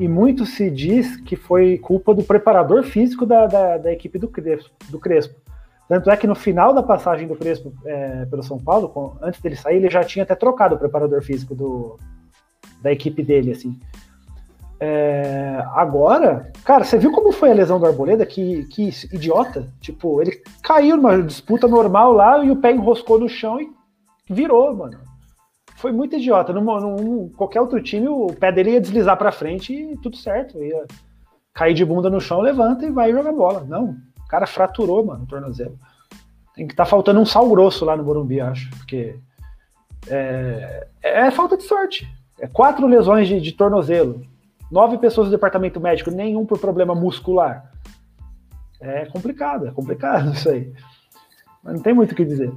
[0.00, 4.28] e muito se diz que foi culpa do preparador físico da, da, da equipe do
[4.28, 5.38] Crespo, do Crespo.
[5.86, 9.38] Tanto é que no final da passagem do Crespo é, pelo São Paulo, com, antes
[9.42, 11.98] dele sair, ele já tinha até trocado o preparador físico do,
[12.80, 13.78] da equipe dele, assim.
[14.80, 18.24] É, agora, cara, você viu como foi a lesão do Arboleda?
[18.24, 19.68] Que, que idiota.
[19.82, 23.70] Tipo, ele caiu numa disputa normal lá e o pé enroscou no chão e
[24.30, 25.09] virou, mano
[25.80, 26.52] foi muito idiota.
[26.52, 30.62] Num, num, qualquer outro time, o pé dele ia deslizar para frente e tudo certo.
[30.62, 30.86] Ia
[31.54, 33.64] cair de bunda no chão, levanta e vai jogar bola.
[33.66, 35.78] Não, o cara fraturou, mano, o tornozelo.
[36.54, 39.18] Tem que estar tá faltando um sal grosso lá no Morumbi, acho, porque
[40.06, 42.06] é, é falta de sorte.
[42.38, 44.22] É quatro lesões de, de tornozelo,
[44.70, 47.72] nove pessoas do departamento médico, nenhum por problema muscular.
[48.78, 50.72] É complicado, é complicado isso aí.
[51.62, 52.52] Mas não tem muito o que dizer.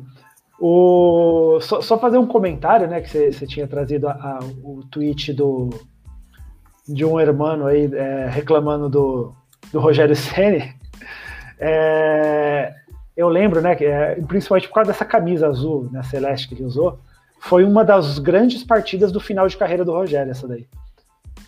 [0.60, 3.02] O, só, só fazer um comentário, né?
[3.02, 5.70] Que você tinha trazido a, a, o tweet do,
[6.88, 9.34] de um hermano aí é, reclamando do,
[9.72, 10.74] do Rogério Ceni.
[11.60, 12.74] É,
[13.16, 16.66] eu lembro, né, que, é, principalmente por causa dessa camisa azul, né, celeste que ele
[16.66, 17.00] usou,
[17.40, 20.66] foi uma das grandes partidas do final de carreira do Rogério, essa daí.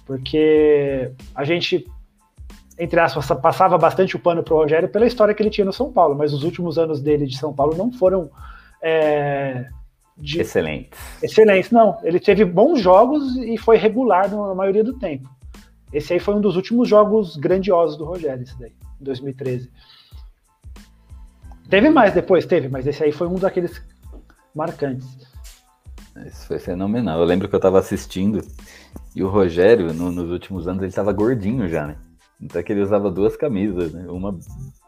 [0.05, 1.85] Porque a gente,
[2.77, 5.91] entre aspas, passava bastante o pano pro Rogério pela história que ele tinha no São
[5.91, 8.29] Paulo, mas os últimos anos dele de São Paulo não foram
[8.81, 9.67] é,
[10.17, 10.41] de...
[10.41, 10.99] excelentes.
[11.21, 11.97] Excelentes, não.
[12.03, 15.29] Ele teve bons jogos e foi regular na maioria do tempo.
[15.91, 19.69] Esse aí foi um dos últimos jogos grandiosos do Rogério, esse daí, em 2013.
[21.69, 23.81] Teve mais depois, teve, mas esse aí foi um daqueles
[24.53, 25.07] marcantes.
[26.25, 27.19] Isso foi fenomenal.
[27.19, 28.41] Eu lembro que eu tava assistindo
[29.15, 31.97] e o Rogério, no, nos últimos anos, ele tava gordinho já, né?
[32.41, 34.05] Então que ele usava duas camisas, né?
[34.09, 34.37] Uma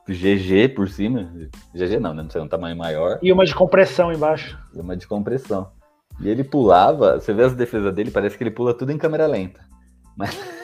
[0.07, 1.31] GG por cima.
[1.73, 2.23] GG não, né?
[2.23, 3.19] Não sei, um tamanho maior.
[3.21, 4.57] E uma de compressão embaixo.
[4.73, 5.71] E uma de compressão.
[6.19, 9.27] E ele pulava, você vê as defesas dele, parece que ele pula tudo em câmera
[9.27, 9.59] lenta.
[10.15, 10.31] Mas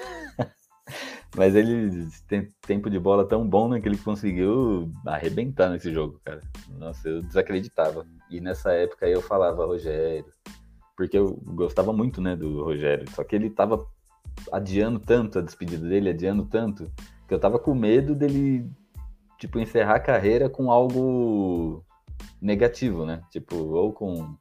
[1.35, 6.19] Mas ele tem tempo de bola tão bom né, que ele conseguiu arrebentar nesse jogo,
[6.23, 6.41] cara.
[6.77, 8.05] Nossa, eu desacreditava.
[8.29, 10.25] E nessa época eu falava Rogério,
[10.95, 13.09] porque eu gostava muito, né, do Rogério.
[13.11, 13.83] Só que ele tava
[14.51, 16.91] adiando tanto a despedida dele, adiando tanto,
[17.27, 18.69] que eu tava com medo dele,
[19.43, 21.83] tipo, encerrar a carreira com algo
[22.41, 23.21] negativo, né?
[23.29, 24.35] Tipo, ou com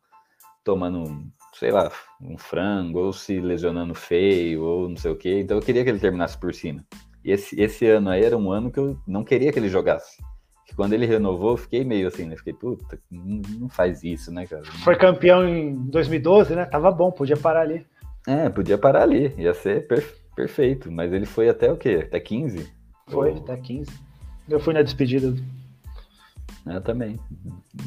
[0.63, 1.91] tomando sei lá,
[2.21, 5.41] um frango, ou se lesionando feio, ou não sei o quê.
[5.41, 6.85] Então eu queria que ele terminasse por cima.
[7.25, 10.23] E esse, esse ano aí era um ano que eu não queria que ele jogasse.
[10.67, 12.37] Que quando ele renovou, eu fiquei meio assim, né?
[12.37, 14.65] Fiquei, puta, não faz isso, né, cara?
[14.85, 16.65] Foi campeão em 2012, né?
[16.65, 17.85] Tava bom, podia parar ali.
[18.27, 20.91] É, podia parar ali, ia ser per perfeito.
[20.91, 22.05] Mas ele foi até o quê?
[22.07, 22.73] Até 15?
[23.09, 23.39] Foi, ou...
[23.39, 23.91] até 15.
[24.49, 25.35] Eu fui na despedida.
[26.65, 27.19] Eu também.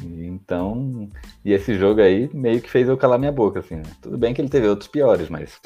[0.02, 1.08] Então,
[1.44, 3.76] e esse jogo aí meio que fez eu calar minha boca, assim.
[3.76, 3.84] Né?
[4.02, 5.58] Tudo bem que ele teve outros piores, mas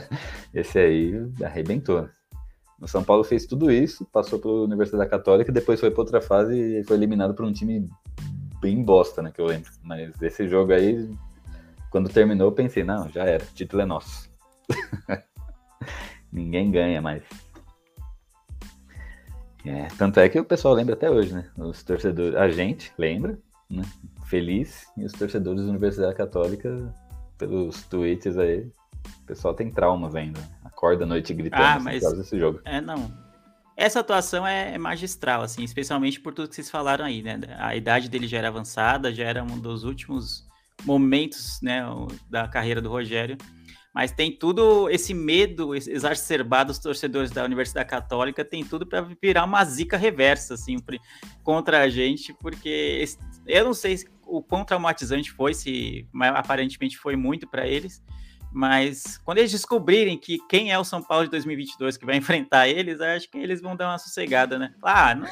[0.52, 2.08] esse aí arrebentou.
[2.80, 6.54] O São Paulo fez tudo isso, passou pela Universidade Católica, depois foi para outra fase
[6.54, 7.88] e foi eliminado por um time
[8.60, 9.70] bem bosta, né, que eu lembro.
[9.82, 11.08] Mas esse jogo aí,
[11.90, 14.28] quando terminou, eu pensei, não, já era, título é nosso.
[16.30, 17.22] Ninguém ganha mais.
[19.66, 21.44] É, tanto é que o pessoal lembra até hoje, né?
[21.56, 23.38] Os torcedores, a gente lembra,
[23.68, 23.82] né?
[24.26, 26.94] Feliz, e os torcedores da Universidade Católica,
[27.36, 30.40] pelos tweets aí, o pessoal tem traumas ainda.
[30.64, 31.96] Acorda à noite gritando ah, mas...
[31.96, 32.60] por causa desse jogo.
[32.64, 33.10] É, não.
[33.76, 37.38] Essa atuação é, é magistral, assim, especialmente por tudo que vocês falaram aí, né?
[37.58, 40.46] A idade dele já era avançada, já era um dos últimos
[40.84, 41.82] momentos, né,
[42.30, 43.36] da carreira do Rogério
[43.96, 49.44] mas tem tudo esse medo exacerbado dos torcedores da Universidade Católica, tem tudo para virar
[49.44, 50.76] uma zica reversa, assim,
[51.42, 53.02] contra a gente, porque
[53.46, 58.04] eu não sei o quão traumatizante foi, se aparentemente foi muito para eles,
[58.52, 62.68] mas quando eles descobrirem que quem é o São Paulo de 2022 que vai enfrentar
[62.68, 64.74] eles, acho que eles vão dar uma sossegada, né?
[64.82, 65.26] Ah, não,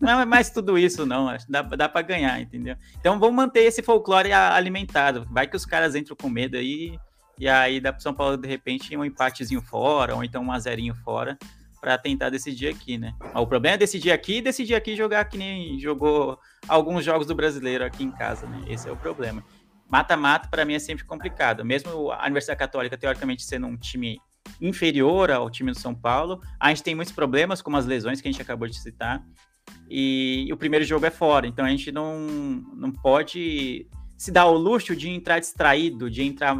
[0.00, 1.36] não é mais tudo isso, não.
[1.48, 2.76] Dá, dá para ganhar, entendeu?
[3.00, 5.26] Então vamos manter esse folclore alimentado.
[5.28, 6.96] Vai que os caras entram com medo aí
[7.46, 11.36] aí dá para São Paulo, de repente, um empatezinho fora, ou então um azerinho fora,
[11.80, 13.14] para tentar decidir aqui, né?
[13.34, 17.34] O problema é decidir aqui e decidir aqui jogar que nem jogou alguns jogos do
[17.34, 18.64] brasileiro aqui em casa, né?
[18.66, 19.44] Esse é o problema.
[19.88, 21.64] Mata-mata, para mim, é sempre complicado.
[21.64, 24.18] Mesmo a Universidade Católica, teoricamente, sendo um time
[24.60, 28.28] inferior ao time do São Paulo, a gente tem muitos problemas, como as lesões que
[28.28, 29.22] a gente acabou de citar.
[29.88, 32.18] E, e o primeiro jogo é fora, então a gente não,
[32.74, 36.54] não pode se dar o luxo de entrar distraído, de entrar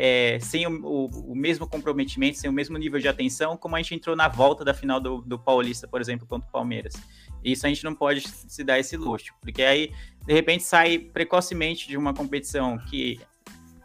[0.00, 3.78] é, sem o, o, o, mesmo comprometimento, sem o mesmo nível de atenção, como a
[3.82, 6.94] gente entrou na volta da final do, do Paulista, por exemplo, contra o Palmeiras.
[7.42, 9.92] Isso a gente não pode se dar esse luxo, porque aí,
[10.24, 13.20] de repente, sai precocemente de uma competição que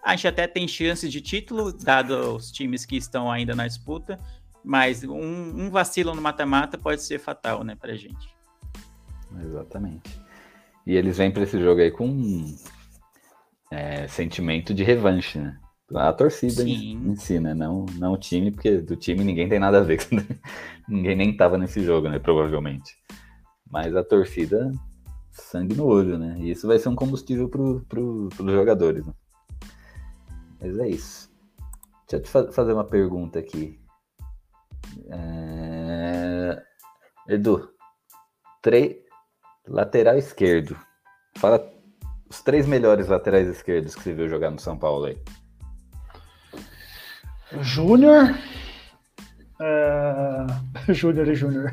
[0.04, 4.20] a gente até tem chances de título, dado os times que estão ainda na disputa,
[4.64, 8.30] mas um, um vacilo no mata-mata pode ser fatal, né, pra gente.
[9.44, 10.22] Exatamente.
[10.86, 12.56] E eles vêm para esse jogo aí com
[13.72, 15.58] é, sentimento de revanche, né?
[15.96, 17.12] A torcida Sim.
[17.12, 17.54] em si, né?
[17.54, 20.00] Não, não o time, porque do time ninguém tem nada a ver.
[20.88, 22.20] ninguém nem tava nesse jogo, né?
[22.20, 22.98] Provavelmente.
[23.70, 24.72] Mas a torcida,
[25.32, 26.36] sangue no olho, né?
[26.40, 29.06] E isso vai ser um combustível pro, pros jogadores.
[29.06, 29.14] Né?
[30.62, 31.32] Mas é isso.
[32.08, 33.80] Deixa eu te fazer uma pergunta aqui.
[35.10, 36.62] É...
[37.28, 37.70] Edu,
[38.62, 39.04] tre...
[39.68, 40.78] lateral esquerdo.
[41.38, 41.72] Fala
[42.30, 45.18] os três melhores laterais esquerdos que você viu jogar no São Paulo aí.
[47.62, 48.36] Júnior.
[49.60, 50.48] Uh,
[50.94, 51.72] Júnior e Júnior.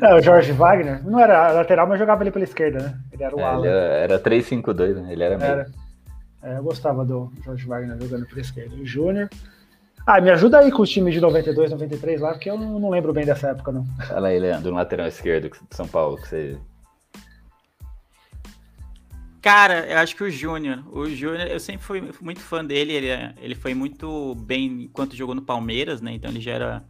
[0.00, 2.98] Não, o Jorge Wagner não era lateral, mas jogava ele pela esquerda, né?
[3.12, 3.66] Ele era o É, ala.
[3.66, 5.12] ele era, era 3-5-2, né?
[5.12, 5.50] Ele era meio.
[5.50, 5.66] Era.
[6.42, 8.74] É, eu gostava do Jorge Wagner jogando pela esquerda.
[8.74, 9.28] O Júnior.
[10.04, 12.90] Ah, me ajuda aí com os times de 92, 93 lá, porque eu não, não
[12.90, 13.84] lembro bem dessa época, não.
[14.08, 16.58] Fala aí, Leandro, no lateral esquerdo de São Paulo, que você.
[19.42, 20.84] Cara, eu acho que o Júnior.
[20.96, 22.92] O Júnior, eu sempre fui muito fã dele.
[22.92, 26.14] Ele, é- ele foi muito bem enquanto jogou no Palmeiras, né?
[26.14, 26.84] Então ele já era.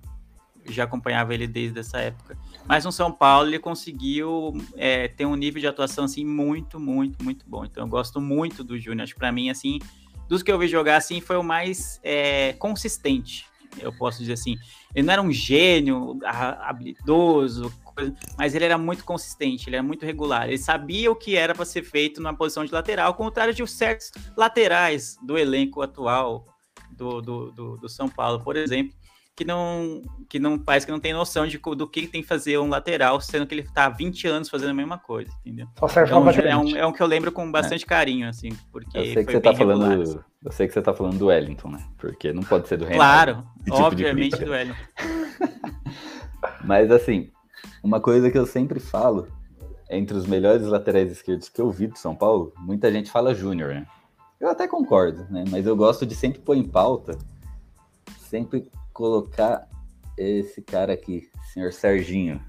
[0.66, 2.36] Já acompanhava ele desde essa época.
[2.68, 7.24] Mas no São Paulo ele conseguiu é, ter um nível de atuação assim muito, muito,
[7.24, 7.64] muito bom.
[7.64, 9.03] Então eu gosto muito do Júnior.
[9.03, 9.80] Acho que pra mim, assim,
[10.28, 13.44] dos que eu vi jogar assim, foi o mais é, consistente.
[13.80, 14.57] Eu posso dizer assim.
[14.94, 20.05] Ele não era um gênio habilidoso, coisa- mas ele era muito consistente, ele era muito
[20.05, 20.49] regular.
[20.49, 23.66] Ele sabia o que era para ser feito numa posição de lateral, ao contrário de
[23.66, 26.47] certos laterais do elenco atual
[26.90, 28.95] do, do, do, do São Paulo, por exemplo,
[29.34, 32.59] que não, que não parece que não tem noção de, do que tem que fazer
[32.59, 35.66] um lateral, sendo que ele está há 20 anos fazendo a mesma coisa, entendeu?
[35.78, 38.51] Só serve Então, pra é, um, é um que eu lembro com bastante carinho, assim,
[38.70, 40.03] porque Eu sei que você tá regular, falando.
[40.03, 40.18] assim.
[40.45, 41.82] Eu sei que você tá falando do Wellington, né?
[41.97, 42.99] Porque não pode ser do Renato.
[42.99, 44.76] Claro, tipo obviamente do Hélio.
[46.64, 47.30] Mas assim,
[47.83, 49.29] uma coisa que eu sempre falo,
[49.91, 53.75] entre os melhores laterais esquerdos que eu vi do São Paulo, muita gente fala Júnior,
[53.75, 53.87] né?
[54.41, 55.45] Eu até concordo, né?
[55.51, 57.17] Mas eu gosto de sempre pôr em pauta,
[58.19, 59.69] sempre colocar
[60.17, 62.41] esse cara aqui, senhor Serginho.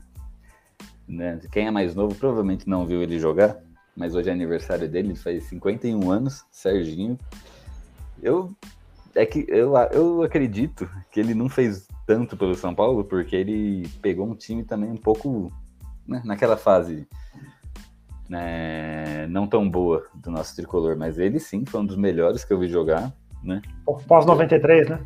[1.07, 1.39] Né?
[1.51, 3.57] Quem é mais novo provavelmente não viu ele jogar,
[3.95, 7.18] mas hoje é aniversário dele, ele faz 51 anos, Serginho.
[8.22, 8.55] Eu
[9.16, 13.87] é que eu, eu acredito que ele não fez tanto pelo São Paulo, porque ele
[14.01, 15.51] pegou um time também um pouco
[16.07, 17.07] né, naquela fase
[18.29, 22.53] né, não tão boa do nosso tricolor, mas ele sim foi um dos melhores que
[22.53, 23.61] eu vi jogar, né?
[24.07, 24.99] Pós 93, né?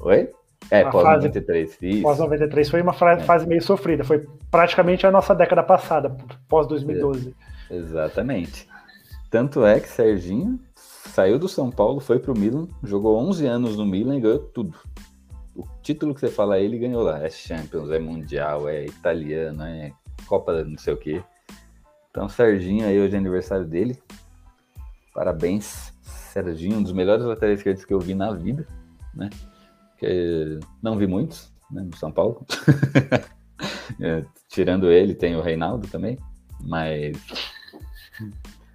[0.00, 0.30] Oi?
[0.70, 2.02] É, A pós fase- 93, isso.
[2.02, 3.20] Pós 93 foi uma É.
[3.20, 4.02] fase meio sofrida.
[4.04, 6.14] Foi praticamente a nossa década passada,
[6.48, 7.34] pós 2012.
[7.70, 8.68] Exatamente.
[9.30, 13.86] Tanto é que Serginho saiu do São Paulo, foi pro Milan, jogou 11 anos no
[13.86, 14.74] Milan e ganhou tudo.
[15.56, 17.22] O título que você fala ele ganhou lá.
[17.22, 19.92] É Champions, é Mundial, é italiano, é
[20.26, 21.22] Copa não sei o quê.
[22.10, 23.98] Então, Serginho aí hoje é aniversário dele.
[25.14, 28.66] Parabéns, Serginho, um dos melhores laterais esquerdos que eu vi na vida,
[29.14, 29.30] né?
[29.98, 32.44] Que não vi muitos, né, no São Paulo.
[34.00, 36.18] É, tirando ele, tem o Reinaldo também,
[36.60, 37.16] mas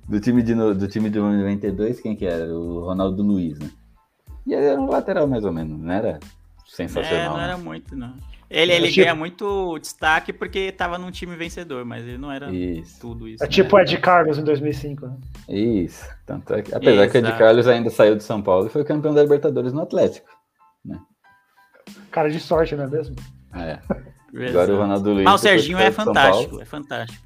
[0.08, 2.52] do time de do time de 92, quem que era?
[2.52, 3.70] O Ronaldo Luiz, né?
[4.46, 6.20] E ele era um lateral mais ou menos, não era
[6.72, 7.32] É, sensacional.
[7.32, 7.44] não né?
[7.44, 8.16] era muito, não.
[8.50, 12.52] Ele, ele Tipo- ganha muito destaque porque tava num time vencedor, mas ele não era
[12.52, 13.42] Isso, tudo isso.
[13.42, 13.52] É né?
[13.52, 15.08] tipo o Ed Carlos em 2005.
[15.08, 15.18] Né?
[15.48, 16.06] isso.
[16.26, 17.38] Tanto é que, apesar que o Ed Exato.
[17.38, 20.28] Carlos ainda saiu de São Paulo e foi campeão da Libertadores no Atlético.
[22.10, 23.16] Cara de sorte, não é mesmo?
[23.54, 23.72] É.
[23.72, 24.12] Exato.
[24.50, 25.24] Agora o Ronaldo Luiz.
[25.24, 27.24] Mas o depois Serginho é fantástico, é fantástico.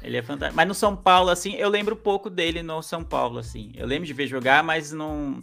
[0.00, 0.56] Ele é fantástico.
[0.56, 3.72] Mas no São Paulo, assim, eu lembro pouco dele no São Paulo, assim.
[3.76, 5.40] Eu lembro de ver jogar, mas não.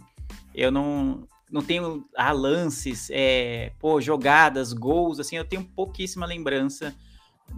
[0.54, 1.26] Eu não.
[1.50, 6.94] Não tenho ah, lances, é, pô, jogadas, gols, assim, eu tenho pouquíssima lembrança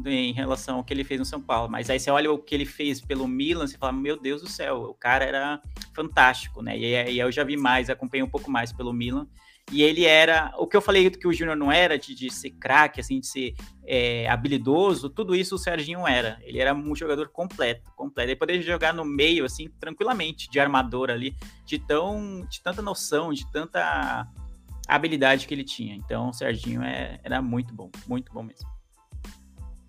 [0.07, 1.71] em relação ao que ele fez no São Paulo.
[1.71, 4.49] Mas aí você olha o que ele fez pelo Milan, você fala, meu Deus do
[4.49, 5.61] céu, o cara era
[5.93, 6.79] fantástico, né?
[6.79, 9.27] E aí eu já vi mais, acompanhei um pouco mais pelo Milan.
[9.71, 10.53] E ele era.
[10.59, 13.27] O que eu falei que o Júnior não era, de, de ser craque, assim, de
[13.27, 13.55] ser
[13.85, 16.39] é, habilidoso, tudo isso o Serginho era.
[16.43, 18.31] Ele era um jogador completo, completo.
[18.31, 21.35] Ele poderia jogar no meio, assim, tranquilamente, de armador ali,
[21.65, 24.29] de, tão, de tanta noção, de tanta
[24.89, 25.95] habilidade que ele tinha.
[25.95, 28.69] Então o Serginho é, era muito bom, muito bom mesmo.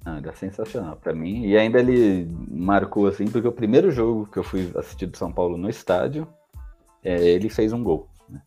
[0.05, 1.45] Não, era sensacional pra mim.
[1.45, 5.32] E ainda ele marcou assim, porque o primeiro jogo que eu fui assistir do São
[5.32, 6.28] Paulo no estádio,
[7.03, 8.09] é, ele fez um gol.
[8.30, 8.41] né?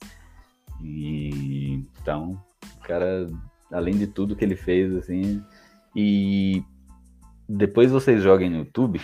[0.82, 2.40] E então,
[2.76, 3.28] o cara,
[3.72, 5.42] além de tudo que ele fez, assim,
[5.94, 6.62] e
[7.48, 9.00] depois vocês joguem no YouTube,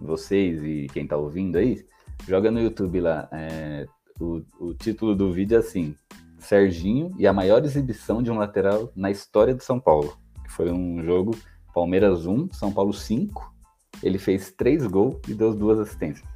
[0.00, 1.84] vocês e quem tá ouvindo aí,
[2.26, 3.28] joga no YouTube lá.
[3.32, 3.86] é,
[4.20, 5.94] o, o título do vídeo é assim:
[6.38, 10.16] Serginho e a maior exibição de um lateral na história do São Paulo.
[10.44, 11.36] Que foi um jogo
[11.74, 13.52] Palmeiras 1, São Paulo 5.
[14.02, 16.26] Ele fez três gols e deu duas assistências.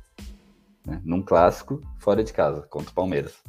[0.87, 1.01] né?
[1.05, 3.43] Num clássico, fora de casa, contra o Palmeiras.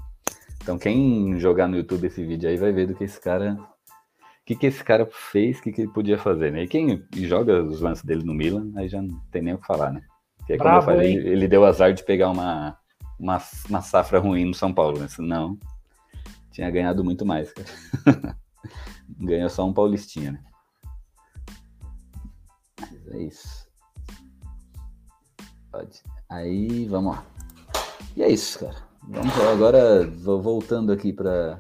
[0.66, 3.54] Então quem jogar no YouTube esse vídeo aí vai ver do que esse cara.
[3.54, 6.64] O que, que esse cara fez, o que, que ele podia fazer, né?
[6.64, 9.68] E quem joga os lances dele no Milan, aí já não tem nem o que
[9.68, 10.02] falar, né?
[10.40, 11.18] Porque como eu falei, hein?
[11.20, 12.76] ele deu azar de pegar uma,
[13.20, 13.40] uma,
[13.70, 15.08] uma safra ruim no São Paulo, né?
[15.08, 15.56] Senão
[16.52, 17.70] tinha ganhado muito mais, cara.
[19.22, 20.44] Ganhou só um paulistinha, né?
[22.82, 23.68] Mas é isso.
[25.72, 26.02] Pode.
[26.28, 27.26] Aí, vamos lá.
[28.16, 28.85] E é isso, cara.
[29.08, 31.60] Vamos agora, voltando aqui para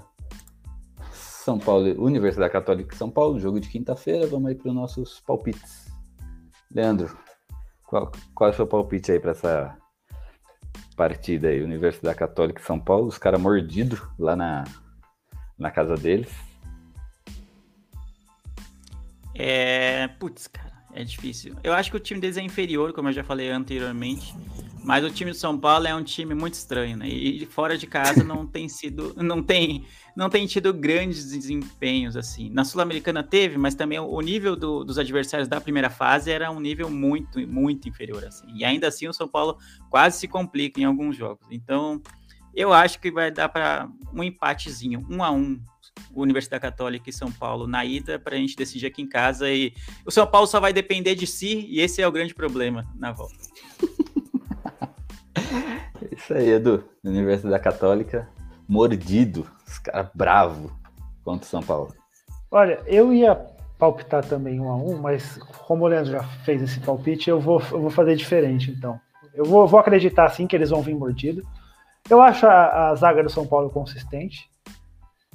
[1.11, 4.25] São Paulo, Universidade Católica de São Paulo, jogo de quinta-feira.
[4.25, 5.93] Vamos aí para os nossos palpites.
[6.71, 7.15] Leandro,
[7.85, 9.77] qual, qual é o seu palpite aí para essa
[10.97, 11.61] partida aí?
[11.61, 14.63] Universidade Católica de São Paulo, os caras mordidos lá na,
[15.57, 16.33] na casa deles.
[19.35, 20.07] É.
[20.19, 21.55] Putz, cara, é difícil.
[21.61, 24.33] Eu acho que o time deles é inferior, como eu já falei anteriormente.
[24.81, 27.09] Mas o time de São Paulo é um time muito estranho, né?
[27.09, 29.83] E fora de casa não tem sido, não tem,
[30.15, 32.51] não tem tido grandes desempenhos assim.
[32.51, 36.59] Na Sul-Americana teve, mas também o nível do, dos adversários da primeira fase era um
[36.59, 38.45] nível muito, muito inferior assim.
[38.53, 39.57] E ainda assim o São Paulo
[39.89, 41.47] quase se complica em alguns jogos.
[41.49, 41.99] Então
[42.53, 45.59] eu acho que vai dar para um empatezinho, um a um,
[46.13, 49.73] Universidade Católica e São Paulo na ida para a gente decidir aqui em casa e
[50.05, 53.11] o São Paulo só vai depender de si e esse é o grande problema na
[53.11, 53.35] volta.
[56.11, 56.83] Isso aí, Edu.
[57.03, 58.27] Universidade Católica,
[58.67, 59.47] mordido.
[59.67, 60.71] Os caras bravos
[61.23, 61.93] contra o São Paulo.
[62.51, 63.35] Olha, eu ia
[63.77, 65.37] palpitar também um a um, mas
[65.67, 68.99] como o Leandro já fez esse palpite, eu vou, eu vou fazer diferente, então.
[69.33, 71.45] Eu vou, vou acreditar sim que eles vão vir mordido.
[72.09, 74.49] Eu acho a, a zaga do São Paulo consistente.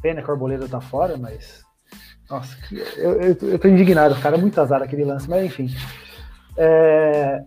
[0.00, 1.62] Pena que o Arboleda tá fora, mas.
[2.28, 2.56] Nossa,
[2.96, 4.36] eu, eu, eu tô indignado, cara.
[4.36, 5.68] É muito azar aquele lance, mas enfim.
[6.56, 7.42] É,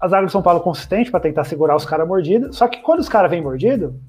[0.00, 2.56] a zaga do São Paulo consistente para tentar segurar os caras mordidos.
[2.56, 4.00] Só que quando os caras vêm mordido,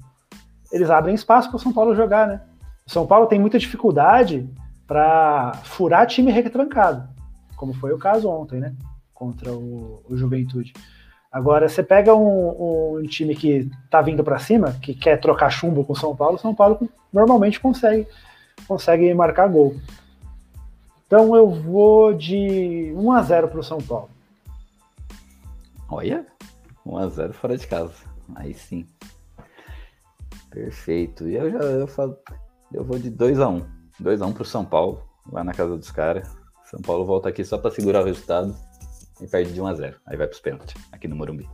[0.70, 2.42] eles abrem espaço para o São Paulo jogar, né?
[2.86, 4.48] O São Paulo tem muita dificuldade
[4.86, 7.08] para furar time retrancado,
[7.56, 8.74] como foi o caso ontem, né?
[9.12, 10.72] Contra o, o Juventude.
[11.36, 15.84] Agora, você pega um, um time que tá vindo para cima, que quer trocar chumbo
[15.84, 18.08] com o São Paulo, o São Paulo normalmente consegue,
[18.66, 19.76] consegue marcar gol.
[21.06, 24.08] Então eu vou de 1 a 0 para o São Paulo.
[25.90, 26.24] Olha,
[26.86, 27.92] 1x0 fora de casa.
[28.34, 28.86] Aí sim.
[30.48, 31.28] Perfeito.
[31.28, 32.16] E eu já eu falo,
[32.72, 33.62] eu vou de 2x1.
[34.02, 36.34] 2x1 pro São Paulo, lá na casa dos caras.
[36.64, 38.56] São Paulo volta aqui só para segurar o resultado
[39.20, 39.96] e perde de 1x0.
[40.06, 41.48] Aí vai pros pênaltis, aqui no Morumbi.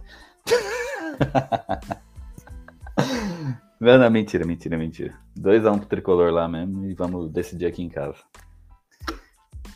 [3.80, 5.14] não, não, mentira, mentira, mentira.
[5.38, 8.18] 2x1 pro tricolor lá mesmo e vamos decidir aqui em casa.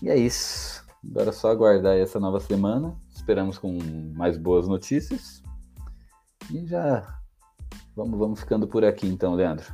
[0.02, 0.84] E é isso.
[1.10, 3.76] Agora é só aguardar essa nova semana esperamos com
[4.14, 5.42] mais boas notícias.
[6.48, 7.18] E já
[7.96, 9.66] vamos, vamos ficando por aqui então, Leandro.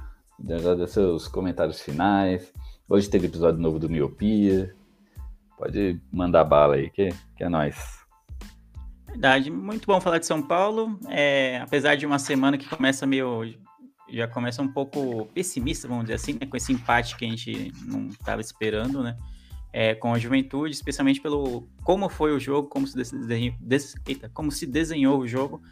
[0.43, 2.51] Já dê seus comentários finais.
[2.89, 4.75] Hoje teve episódio novo do Miopia.
[5.59, 8.02] Pode mandar bala aí, que, que é nós.
[9.13, 10.99] Verdade, muito bom falar de São Paulo.
[11.09, 13.55] É, apesar de uma semana que começa meio.
[14.11, 17.73] Já começa um pouco pessimista, vamos dizer assim, né, com esse empate que a gente
[17.87, 19.17] não estava esperando, né?
[19.73, 24.29] é, com a juventude, especialmente pelo como foi o jogo, como se, desenhou, des, eita,
[24.29, 25.63] como se desenhou o jogo,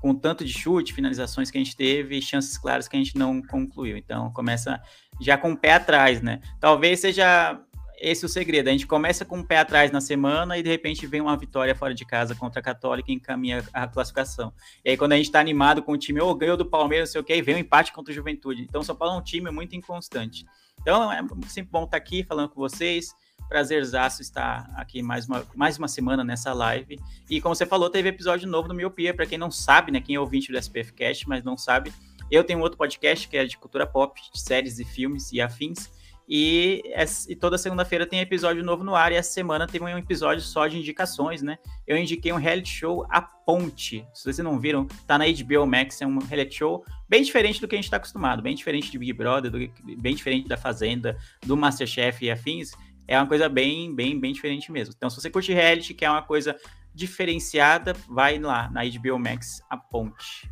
[0.00, 3.42] com tanto de chute, finalizações que a gente teve chances claras que a gente não
[3.42, 3.98] concluiu.
[3.98, 4.80] Então começa
[5.20, 6.40] já com o pé atrás, né?
[6.58, 7.60] Talvez seja
[8.00, 8.68] esse o segredo.
[8.68, 11.74] A gente começa com o pé atrás na semana e de repente vem uma vitória
[11.74, 14.52] fora de casa contra a Católica e encaminha a classificação.
[14.84, 17.12] E aí, quando a gente está animado com o time, ou ganhou do Palmeiras, não
[17.12, 18.62] sei o que, vem um empate contra o Juventude.
[18.62, 20.46] Então, São Paulo é um time muito inconstante.
[20.80, 23.14] Então, é sempre bom estar aqui falando com vocês.
[23.48, 26.98] Prazerzaço estar aqui mais uma, mais uma semana nessa live.
[27.28, 29.12] E como você falou, teve episódio novo do Miopia.
[29.12, 30.00] Para quem não sabe, né?
[30.00, 31.92] Quem é ouvinte do SPF Cast, mas não sabe,
[32.30, 35.90] eu tenho outro podcast que é de cultura pop, de séries e filmes e afins.
[36.32, 36.80] E,
[37.28, 39.10] e, toda segunda-feira tem episódio novo no ar.
[39.10, 41.58] E essa semana teve um episódio só de indicações, né?
[41.84, 44.06] Eu indiquei um reality show A Ponte.
[44.14, 46.00] Se vocês não viram, tá na HBO Max.
[46.00, 48.42] É um reality show bem diferente do que a gente está acostumado.
[48.42, 49.58] Bem diferente de Big Brother, do,
[50.00, 52.70] bem diferente da Fazenda, do Masterchef e afins
[53.10, 54.94] é uma coisa bem, bem, bem diferente mesmo.
[54.96, 56.56] Então, se você curte reality, que é uma coisa
[56.94, 60.48] diferenciada, vai lá na HBO Max A Ponte.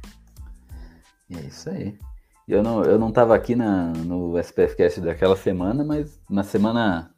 [1.31, 1.97] É isso aí.
[2.49, 7.15] Eu não, eu não tava aqui na, no SPFcast daquela semana, mas na semana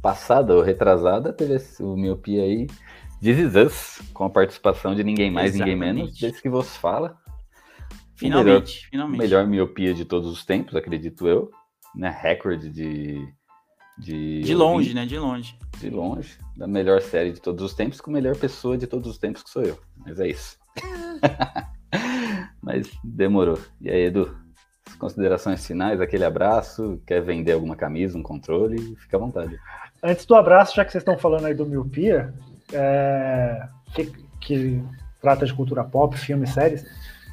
[0.00, 2.68] passada ou retrasada teve esse, o Miopia aí,
[3.20, 5.74] This Is Us, com a participação de ninguém mais, Exatamente.
[5.74, 7.18] ninguém menos, desse que vos fala.
[8.14, 9.18] Finalmente, melhor, finalmente.
[9.18, 11.50] Melhor miopia de todos os tempos, acredito eu.
[11.94, 12.08] Né?
[12.08, 13.26] Recorde de
[13.98, 15.04] de, de longe, né?
[15.04, 15.58] De longe.
[15.78, 16.38] De longe.
[16.56, 19.42] Da melhor série de todos os tempos com a melhor pessoa de todos os tempos
[19.42, 19.78] que sou eu.
[19.98, 20.56] Mas é isso.
[22.62, 23.58] Mas demorou.
[23.80, 24.34] E aí, Edu?
[24.98, 29.58] Considerações finais, aquele abraço, quer vender alguma camisa, um controle, fica à vontade.
[30.02, 32.32] Antes do abraço, já que vocês estão falando aí do Miopia,
[32.72, 34.82] é, que, que,
[35.20, 36.84] trata de cultura pop, filmes, séries,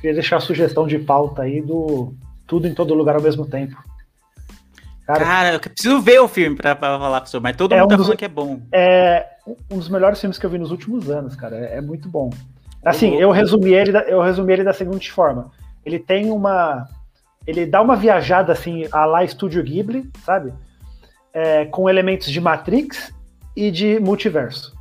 [0.01, 2.13] queria deixar a sugestão de pauta aí do
[2.45, 3.77] Tudo em Todo Lugar ao mesmo tempo.
[5.05, 7.79] Cara, Cara, eu preciso ver o filme pra, pra falar pra você, mas todo é
[7.79, 8.59] mundo um tá falando que é bom.
[8.73, 9.25] É
[9.71, 11.55] um dos melhores filmes que eu vi nos últimos anos, cara.
[11.55, 12.29] É, é muito bom.
[12.83, 15.51] Assim, eu resumi ele, da, eu resumi ele da seguinte forma.
[15.85, 16.87] Ele tem uma.
[17.47, 20.53] Ele dá uma viajada assim, a lá Estúdio Ghibli, sabe?
[21.33, 23.13] é, com elementos de Matrix
[23.55, 24.75] e de multiverso.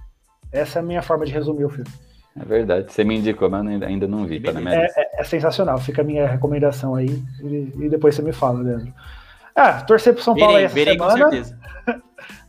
[0.50, 1.90] Essa é a minha forma de resumir o filme.
[2.38, 2.90] É verdade.
[2.92, 4.40] Você me indicou, mas ainda não vi.
[4.40, 5.78] Tá na minha É, é- é sensacional.
[5.78, 8.92] Fica a minha recomendação aí e, e depois você me fala, Leandro.
[9.54, 11.30] Ah, torcer pro São Paulo aí Verei, essa verei com semana.
[11.30, 11.58] certeza.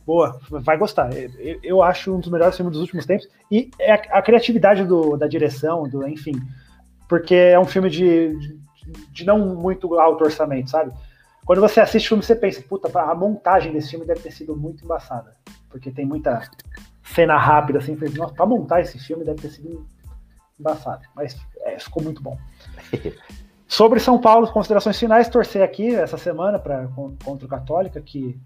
[0.06, 1.10] Boa, vai gostar.
[1.14, 3.28] Eu, eu acho um dos melhores filmes dos últimos tempos.
[3.50, 6.32] E é a, a criatividade do- da direção, do, enfim.
[7.08, 8.58] Porque é um filme de, de,
[9.10, 10.92] de não muito alto orçamento, sabe?
[11.44, 14.54] Quando você assiste o filme, você pensa, puta, a montagem desse filme deve ter sido
[14.54, 15.32] muito embaçada.
[15.70, 16.42] Porque tem muita
[17.02, 17.96] cena rápida, assim.
[18.16, 19.86] Nossa, pra montar esse filme deve ter sido
[20.58, 21.02] embaçado.
[21.14, 22.36] Mas é, ficou muito bom.
[23.66, 28.38] Sobre São Paulo, considerações finais, torcer aqui essa semana pra, con- contra o Católica, que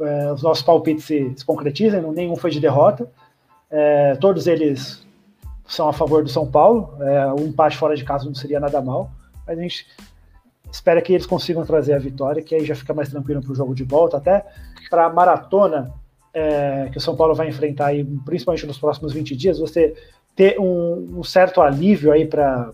[0.00, 3.06] é, os nossos palpites se, se concretizem, nenhum foi de derrota.
[3.70, 5.06] É, todos eles
[5.66, 6.96] são a favor do São Paulo.
[7.02, 9.10] É, o empate fora de casa não seria nada mal,
[9.46, 9.86] mas a gente
[10.70, 13.54] espera que eles consigam trazer a vitória, que aí já fica mais tranquilo para o
[13.54, 14.44] jogo de volta, até
[14.88, 15.92] para a maratona
[16.32, 19.94] é, que o São Paulo vai enfrentar, aí, principalmente nos próximos 20 dias, você
[20.34, 22.72] ter um, um certo alívio aí para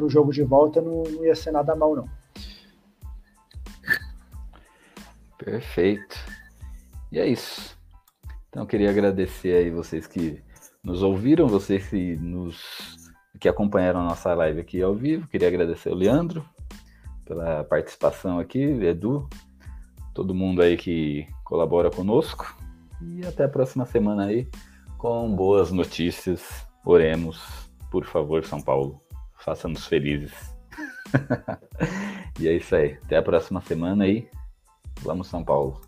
[0.00, 2.08] o jogo de volta não, não ia ser nada mal, não.
[5.36, 6.16] Perfeito.
[7.12, 7.76] E é isso.
[8.48, 10.42] Então queria agradecer aí vocês que
[10.82, 13.03] nos ouviram, vocês que nos
[13.44, 15.28] que acompanharam a nossa live aqui ao vivo.
[15.28, 16.42] Queria agradecer o Leandro
[17.26, 19.28] pela participação aqui, Edu,
[20.14, 22.56] todo mundo aí que colabora conosco.
[23.02, 24.48] E até a próxima semana aí
[24.96, 26.66] com boas notícias.
[26.86, 27.38] Oremos,
[27.90, 28.98] por favor, São Paulo.
[29.36, 30.56] Faça-nos felizes.
[32.40, 32.98] e é isso aí.
[33.04, 34.26] Até a próxima semana aí.
[35.02, 35.82] Vamos, São Paulo.